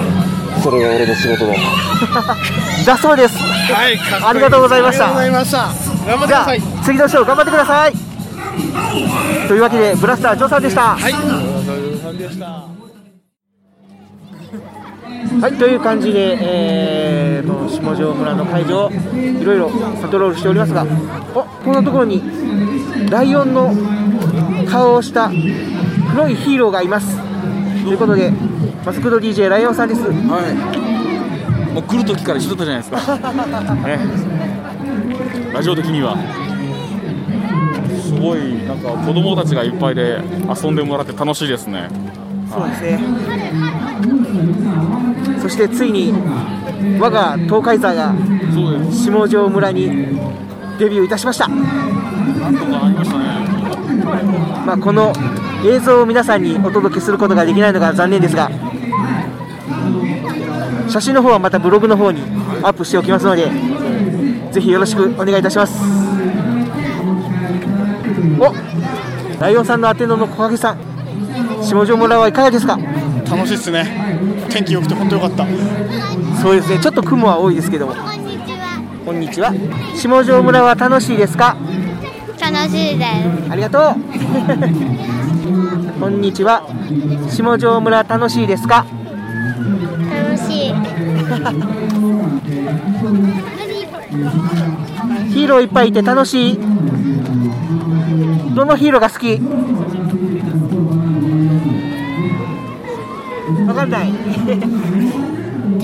[0.62, 1.54] それが俺の仕事だ。
[2.86, 3.38] だそうです。
[3.38, 5.06] はいありがとうございました。
[5.16, 6.10] ありがとうございました。
[6.10, 6.62] 頑張ってください。
[6.82, 7.92] 次のショー頑張ってください。
[9.48, 10.82] というわけでブラスタージョーさんでした。
[10.96, 11.12] はい。
[11.12, 12.79] ブラスタージョーさんでした
[15.40, 19.70] はい、という感じで、えー、と下條村の会場、いろいろ
[20.02, 20.84] パトロールしておりますが、
[21.34, 22.22] おこんなところに
[23.10, 23.74] ライオンの
[24.68, 25.30] 顔をした
[26.12, 27.16] 黒いヒーローがいます。
[27.84, 28.30] ということで、
[28.84, 30.02] マスクド DJ ライオンさんです。
[30.02, 31.72] はい。
[31.72, 33.16] もう来る時から一緒だったじゃないですか。
[33.86, 33.98] ね。
[35.54, 36.16] ラジオ的には。
[38.02, 40.20] すごいなんか子供たちがいっぱいで
[40.62, 41.88] 遊んでもらって楽しいですね。
[42.50, 43.00] そうですね。
[44.02, 45.19] そ
[45.50, 46.14] してついに
[46.98, 48.14] 我が東海座が
[48.90, 49.86] 下條村に
[50.78, 51.48] デビューいたしました。
[51.48, 51.56] ま。
[54.74, 55.12] あこの
[55.66, 58.50] 映像を皆さんにお届けすることができないのが残念ですが、
[60.88, 62.22] 写真の方はまたブログの方に
[62.62, 63.50] アップしておきますので、
[64.52, 65.78] ぜひよろしくお願いいたします。
[68.38, 70.78] お、ライオンさんのアテノの木陰さん、
[71.62, 72.78] 下條村はいかがですか？
[73.30, 73.84] 楽しいですね
[74.50, 75.46] 天気良くて本当良かった。
[76.42, 76.78] そうですね。
[76.80, 77.86] ちょっと雲は多いですけど。
[77.88, 77.94] も
[79.04, 79.52] こんにちは。
[79.96, 81.56] 下條村は楽しいですか？
[82.40, 83.10] 楽しいです。
[83.50, 83.82] ありがとう。
[86.00, 86.62] こんにちは。
[87.30, 88.84] 下條村楽しいですか？
[90.12, 90.74] 楽しい。
[95.30, 96.58] ヒーローいっぱいいて楽しい。
[98.54, 99.40] どのヒーローが好き？
[103.66, 104.12] わかんない。
[104.12, 104.18] テ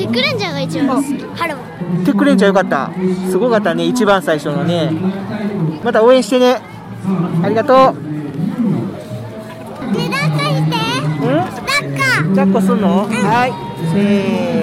[0.02, 1.18] ックレンジャーが一番好き。
[1.38, 1.56] ハロー。
[2.04, 2.90] テックレンジャーよかった。
[3.30, 3.84] すごかったね。
[3.84, 4.90] 一番最初のね。
[5.84, 6.60] また応援してね。
[7.42, 7.94] ありがとう。
[9.94, 10.76] で抱っこして。
[11.26, 11.34] うん？
[11.38, 11.52] 抱っ
[11.92, 11.98] こ
[12.34, 13.52] 抱っこすんの、はい。
[13.92, 13.98] せ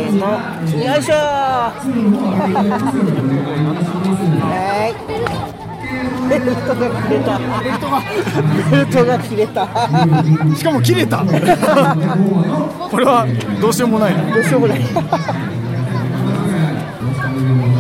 [0.09, 0.27] ーの。
[0.93, 1.13] よいしょ。
[1.15, 1.73] は
[4.89, 4.91] い
[6.29, 8.01] ベルトが切れたベルトが
[8.71, 9.67] ベルトが切れた。
[10.55, 11.17] しかも切れた。
[11.19, 13.25] これは
[13.61, 14.79] どうしようもないどうしようもない。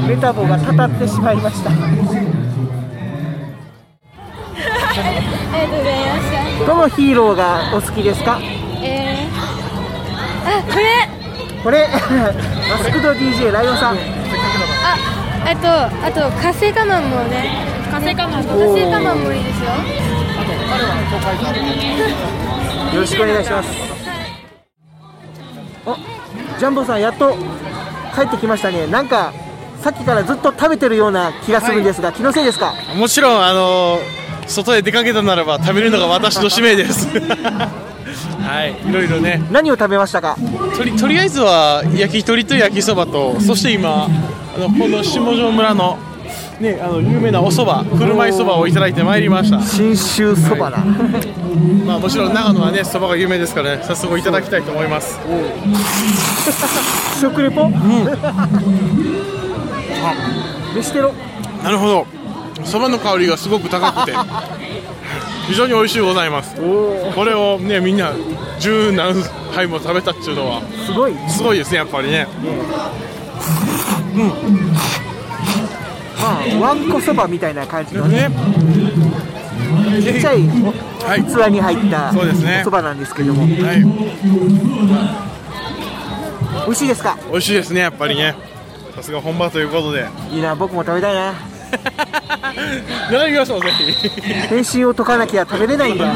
[0.07, 1.71] メタボがたたってしまいました。
[1.71, 1.79] あり
[5.61, 6.65] がとうございました。
[6.65, 8.39] どのヒーローがお好きですか？
[8.81, 9.33] えー、
[10.45, 10.83] あこれ。
[11.63, 11.87] これ？
[11.87, 13.95] マスクド DJ ライオンさん。
[13.95, 13.97] あ、
[15.45, 15.67] あと、
[16.05, 17.72] あと、活性化マンもね。
[17.93, 19.69] 活性化マン、活性化マンもいいですよ。
[22.95, 23.69] よろしくお願いします。
[25.85, 25.97] あ
[26.59, 27.35] ジャンボさんやっと
[28.15, 28.87] 帰ってきましたね。
[28.87, 29.31] なんか
[29.81, 32.73] さっきからずっと食べてるような気がするんですが、気のせいですか？
[32.95, 33.99] もちろんあの
[34.47, 37.07] 外へ出かけたならば食べるのが私の使命です。
[38.41, 39.39] はいいろいろね。
[39.51, 40.35] 何を食べましたか？
[40.75, 44.05] とりとりあえずは焼き鳥と焼きそばとそして今
[44.55, 45.99] あのこの下條村の
[46.63, 49.61] ねあの有名なお蕎麦車いそばをいただいてまいりました。
[49.61, 50.77] 信州そばだ、
[51.85, 55.19] まあもちろん長野はね蕎麦が有名ですからね早速いただきたいと思います。
[57.19, 57.71] 食レポ、うん、
[60.75, 61.13] 飯テロ。
[61.63, 62.07] なるほど。
[62.63, 64.13] 蕎麦の香りがすごく高くて
[65.47, 66.55] 非常に美味しいございます。
[66.55, 68.11] これをねみんな
[68.59, 69.21] 十何
[69.53, 71.13] 杯も食べたっていうのはすごい。
[71.27, 72.25] すごいですねやっぱりね。
[74.15, 75.03] うん
[76.23, 78.29] まあわんこそばみたいな感じのね。
[80.01, 80.47] ちっちゃい器
[81.51, 82.59] に入ったそうですね。
[82.61, 83.83] おそばなんですけども、はい、
[86.65, 87.17] 美味しいですか？
[87.29, 88.35] 美味しいですねやっぱりね。
[88.95, 90.07] さすが本場ということで。
[90.31, 91.33] いいな僕も食べたいな。
[93.11, 94.09] 並びましょうぜひ。
[94.47, 96.13] 返信を解かなきゃ食べれないんだ。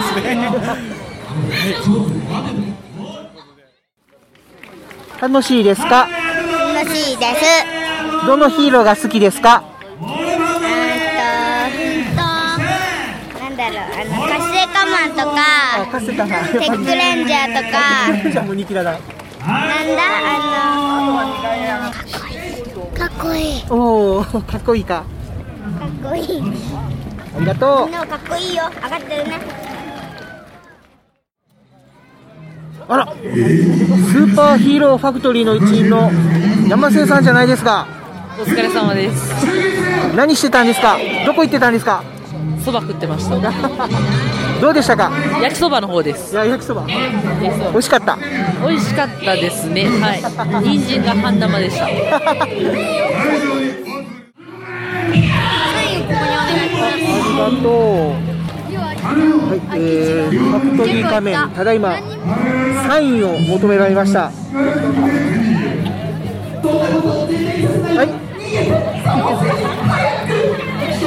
[5.19, 6.07] 楽しいですか？
[6.75, 8.25] 楽しいです。
[8.25, 9.63] どのヒーローが好きですか？
[15.31, 15.39] か、
[15.99, 18.91] テックレンジャーとか、じゃあもう人気だな。
[18.91, 19.03] なんだ、
[20.25, 21.11] あ
[21.85, 21.91] の
[22.97, 23.61] かっこいい。
[23.61, 25.03] かっおお、かっこいいか。
[26.03, 26.41] こいい。
[27.35, 28.63] ありがとみんなもかっこいいよ。
[28.83, 29.39] 上がってるね。
[32.89, 32.91] う。
[32.93, 36.09] あら、スーパーヒーローファクトリーの一員の
[36.67, 37.87] 山瀬さんじゃないですか。
[38.39, 39.33] お疲れ様です。
[40.15, 40.97] 何してたんですか？
[41.25, 42.03] どこ行ってたんですか？
[42.63, 43.37] そば食ってました。
[44.61, 45.11] どうでしたか？
[45.41, 46.33] 焼きそばの方です。
[46.33, 46.83] いや、焼きそば。
[46.85, 46.93] 美
[47.77, 48.17] 味しかった？
[48.67, 49.85] 美味しかったですね。
[49.85, 50.23] はい。
[50.67, 51.85] 人参が半生でした。
[51.85, 51.95] あり
[57.37, 57.71] がとう。
[59.07, 59.13] は
[59.55, 61.95] い、えー、ファクトリー仮面、ただいま
[62.87, 64.23] サインを求められました。
[64.23, 64.31] は
[68.03, 68.07] い。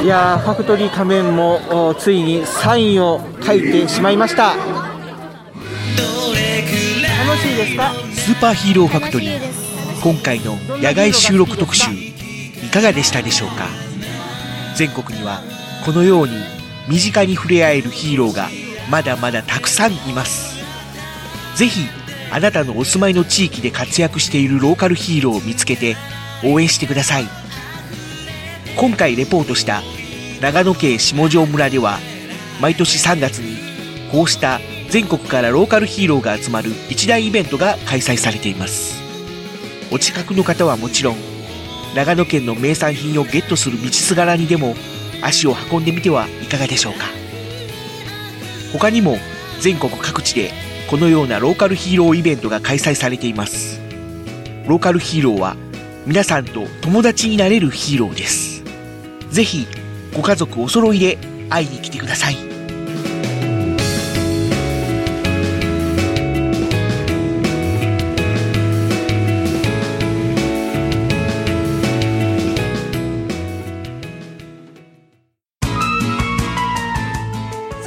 [0.03, 4.55] いや、ファクトリー仮面もついにサインを書いてしまいました。
[4.55, 4.57] 楽
[7.37, 7.93] しいですか？
[8.11, 9.39] スーパーヒーローファクトリー
[10.01, 12.13] 今回の野外収録特集い
[12.73, 13.67] かがでしたでしょうか？
[14.75, 15.41] 全国には
[15.85, 16.33] このように
[16.89, 18.49] 身近に触れ合えるヒーローが
[18.89, 20.57] まだまだたくさんいます
[21.55, 21.81] ぜひ
[22.31, 25.95] あなたのお住まいの地域で活躍しているローカルヒーローを見つけて
[26.43, 27.25] 応援してください
[28.77, 29.81] 今回レポートした
[30.41, 31.99] 長野県下條村では
[32.59, 33.57] 毎年3月に
[34.11, 34.59] こうした
[34.89, 39.01] 全国からローカルヒーローが集まる一大イベントが開催されています。
[39.91, 41.17] お近くの方はもちろん
[41.95, 44.75] 長野県の名産品をゲットする道すがらにでも
[45.21, 47.05] 足を運んでみてはいかがでしょうか。
[48.73, 49.17] 他にも
[49.59, 50.51] 全国各地で
[50.89, 53.79] このようなローカルヒーローイベントが開催されています。
[54.67, 55.55] ローカルヒーローは
[56.05, 58.50] 皆さんと友達になれるヒーローです。
[59.31, 59.65] ぜひ
[60.13, 61.17] ご家族お揃いで
[61.49, 62.35] 会いに来てください。
[62.35, 62.37] ス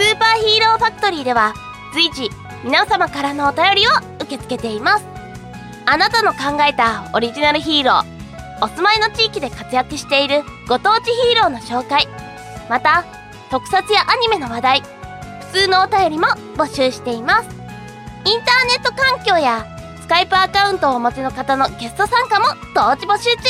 [0.00, 1.52] ーパーヒーローファクトリーでは
[1.92, 2.30] 随時
[2.64, 3.90] 皆様からのお便りを
[4.20, 5.04] 受け付けています。
[5.86, 8.13] あなたの考えたオリジナルヒーロー
[8.64, 12.08] お住まいの地域で活躍しているご当地ヒーローの紹介。
[12.70, 13.04] また
[13.50, 14.80] 特撮やアニメの話題
[15.52, 17.48] 普通のお便りも募集しています。
[18.24, 19.66] インターネット環境や
[20.00, 23.42] スカイプアカウントをお持ちの方のゲスト参加も同時募集中。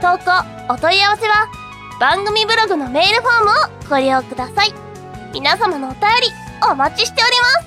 [0.00, 1.46] 投稿お問い合わせは
[2.00, 4.72] 番組ブログのメールフォームをご利用ください。
[5.34, 6.08] 皆様のお便り
[6.70, 7.61] お待ちしております。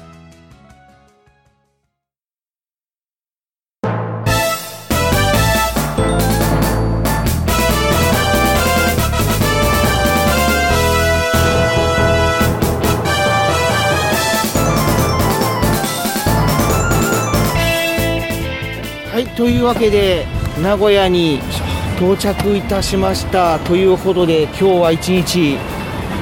[19.56, 20.26] い、というわけで
[20.62, 21.40] 名古屋に
[21.98, 23.58] 到着いたしました。
[23.60, 25.58] ということで今日は一日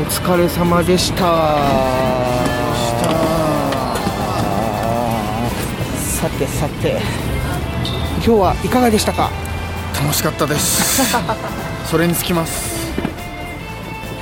[0.02, 1.58] お疲れ様でした。
[5.98, 7.02] さてさて。
[8.26, 9.30] 今日はいかがでしたか？
[10.00, 11.04] 楽しかったです。
[11.90, 12.94] それにつきます。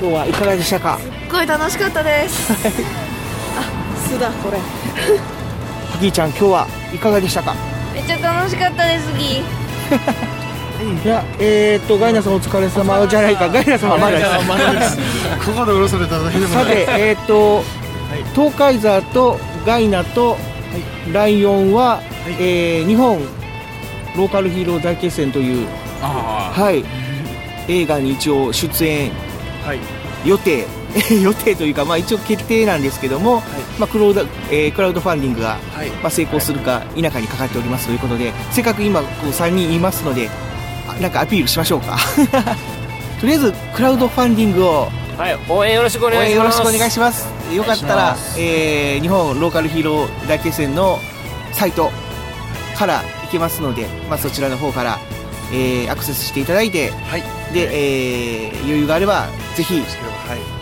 [0.01, 0.97] 今日はいかがでしたか？
[0.99, 2.51] すっごい楽しかったです。
[2.51, 2.55] あ、
[4.07, 4.57] 巣だこれ。
[4.57, 7.53] ハ ギーちゃん今日はいかがでしたか？
[7.93, 9.41] めっちゃ楽しかったですギ。
[9.41, 10.41] ー。
[11.05, 13.07] いやえー、っとガイナさんお疲れ様。
[13.07, 13.47] じゃないか。
[13.53, 14.47] ガイナさんはまだです。
[14.47, 14.97] まだです。
[15.45, 17.63] ここで降ろされただけでもさて、えーっと、
[18.33, 20.37] 東海ザーとガイナと
[21.11, 22.01] ライオンは、
[22.39, 23.19] えー日本
[24.15, 25.67] ローカルヒーロー大決戦という、
[26.01, 26.83] はい、
[27.71, 29.11] 映画に一応出演
[30.25, 30.65] 予定、
[31.23, 33.41] 予定というか、まあ、一応決定なんですけども、
[33.79, 35.57] まあクロードえークラウドファンディングが、
[36.01, 40.29] まあ、成功するか否かにかかっておりますということで、せっかく今こう3人いますので
[40.87, 41.97] あなんかアピールしましょうか。
[43.21, 46.35] とりあえずクラウドファンディングをはい、応援よろしくお願いします。
[46.37, 47.27] よろしくお願いします。
[47.53, 50.99] よかったら、えー日本ローカルヒーロー大決戦の
[51.51, 51.91] サイト
[52.77, 54.99] から行けますので、まあ、そちらの方から、
[55.53, 56.91] えーアクセスしていただいて、
[57.53, 59.83] で、えー余裕があればぜひ、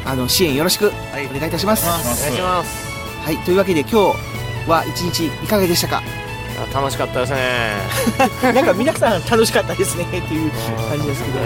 [0.09, 0.87] あの支援よろしく。
[0.87, 2.87] お願いいたします、お願いします。
[3.23, 3.95] はい、というわけで今日
[4.69, 6.01] は一日いかがでしたか？
[6.73, 7.77] 楽しかったですね。
[8.53, 10.03] なんか皆さん楽しかったですね。
[10.09, 10.51] っていう
[10.89, 11.39] 感じですけど。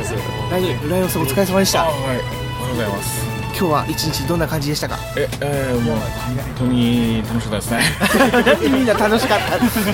[0.50, 1.84] ライライオンさんお疲れ様でした。
[1.84, 3.24] はい、おはようございます。
[3.56, 4.98] 今日は一日どんな感じでしたか？
[5.16, 8.70] え、えー、もう本当に楽しかったですね。
[8.72, 9.40] みんな楽しかっ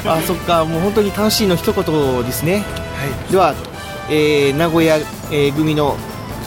[0.03, 0.13] た？
[0.13, 0.63] あそっか。
[0.63, 2.63] もう本当に楽しいの一言ですね、
[3.31, 3.53] では
[4.09, 5.97] えー名古屋、えー組の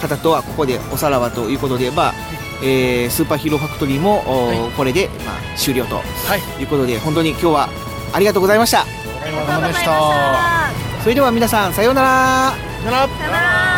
[0.03, 2.15] 方とはここでおさらばということで、まあ
[2.63, 5.97] えースーパーヒーローファクトリーも、おこれで、まあ、終了と
[6.37, 6.65] い。
[6.65, 7.69] うことで、本当に今日は
[8.13, 8.83] ありがとうございました。
[8.83, 10.71] お疲れ様でした。
[11.03, 12.53] それでは皆さんさようなら。
[12.83, 13.07] さよな
[13.41, 13.72] ら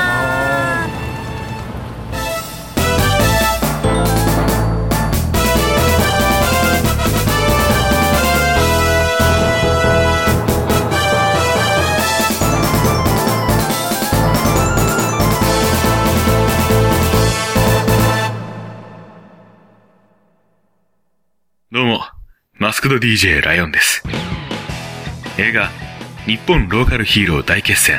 [22.85, 24.03] クド DJ ライオンです。
[25.39, 25.71] 映画、
[26.27, 27.99] 日本ローカルヒーロー大決戦、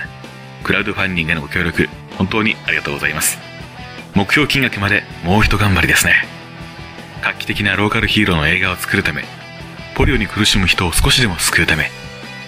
[0.64, 3.40] クラウドファンディングへのご協力、本当にありがとうございます。
[4.14, 6.14] 目標金額までもう一頑張りですね。
[7.24, 9.24] 画期的なローカルヒーローの映画を作るため、
[9.96, 11.90] ポリオに苦しむ人を少しでも救うため、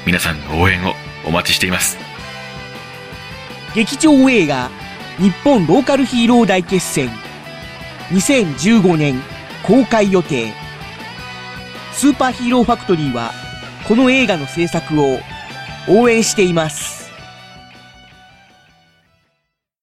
[0.06, 0.94] 皆さんの応援を
[1.26, 1.98] お待ちしています。
[3.74, 4.70] 劇場映画
[5.18, 7.10] 日本ローカルヒーロー大決戦
[8.12, 9.24] 2015年
[9.64, 10.67] 公開予定
[11.98, 13.32] スーパーヒーローファクトリーは
[13.88, 15.18] この映画の制作を
[15.90, 16.97] 応援しています。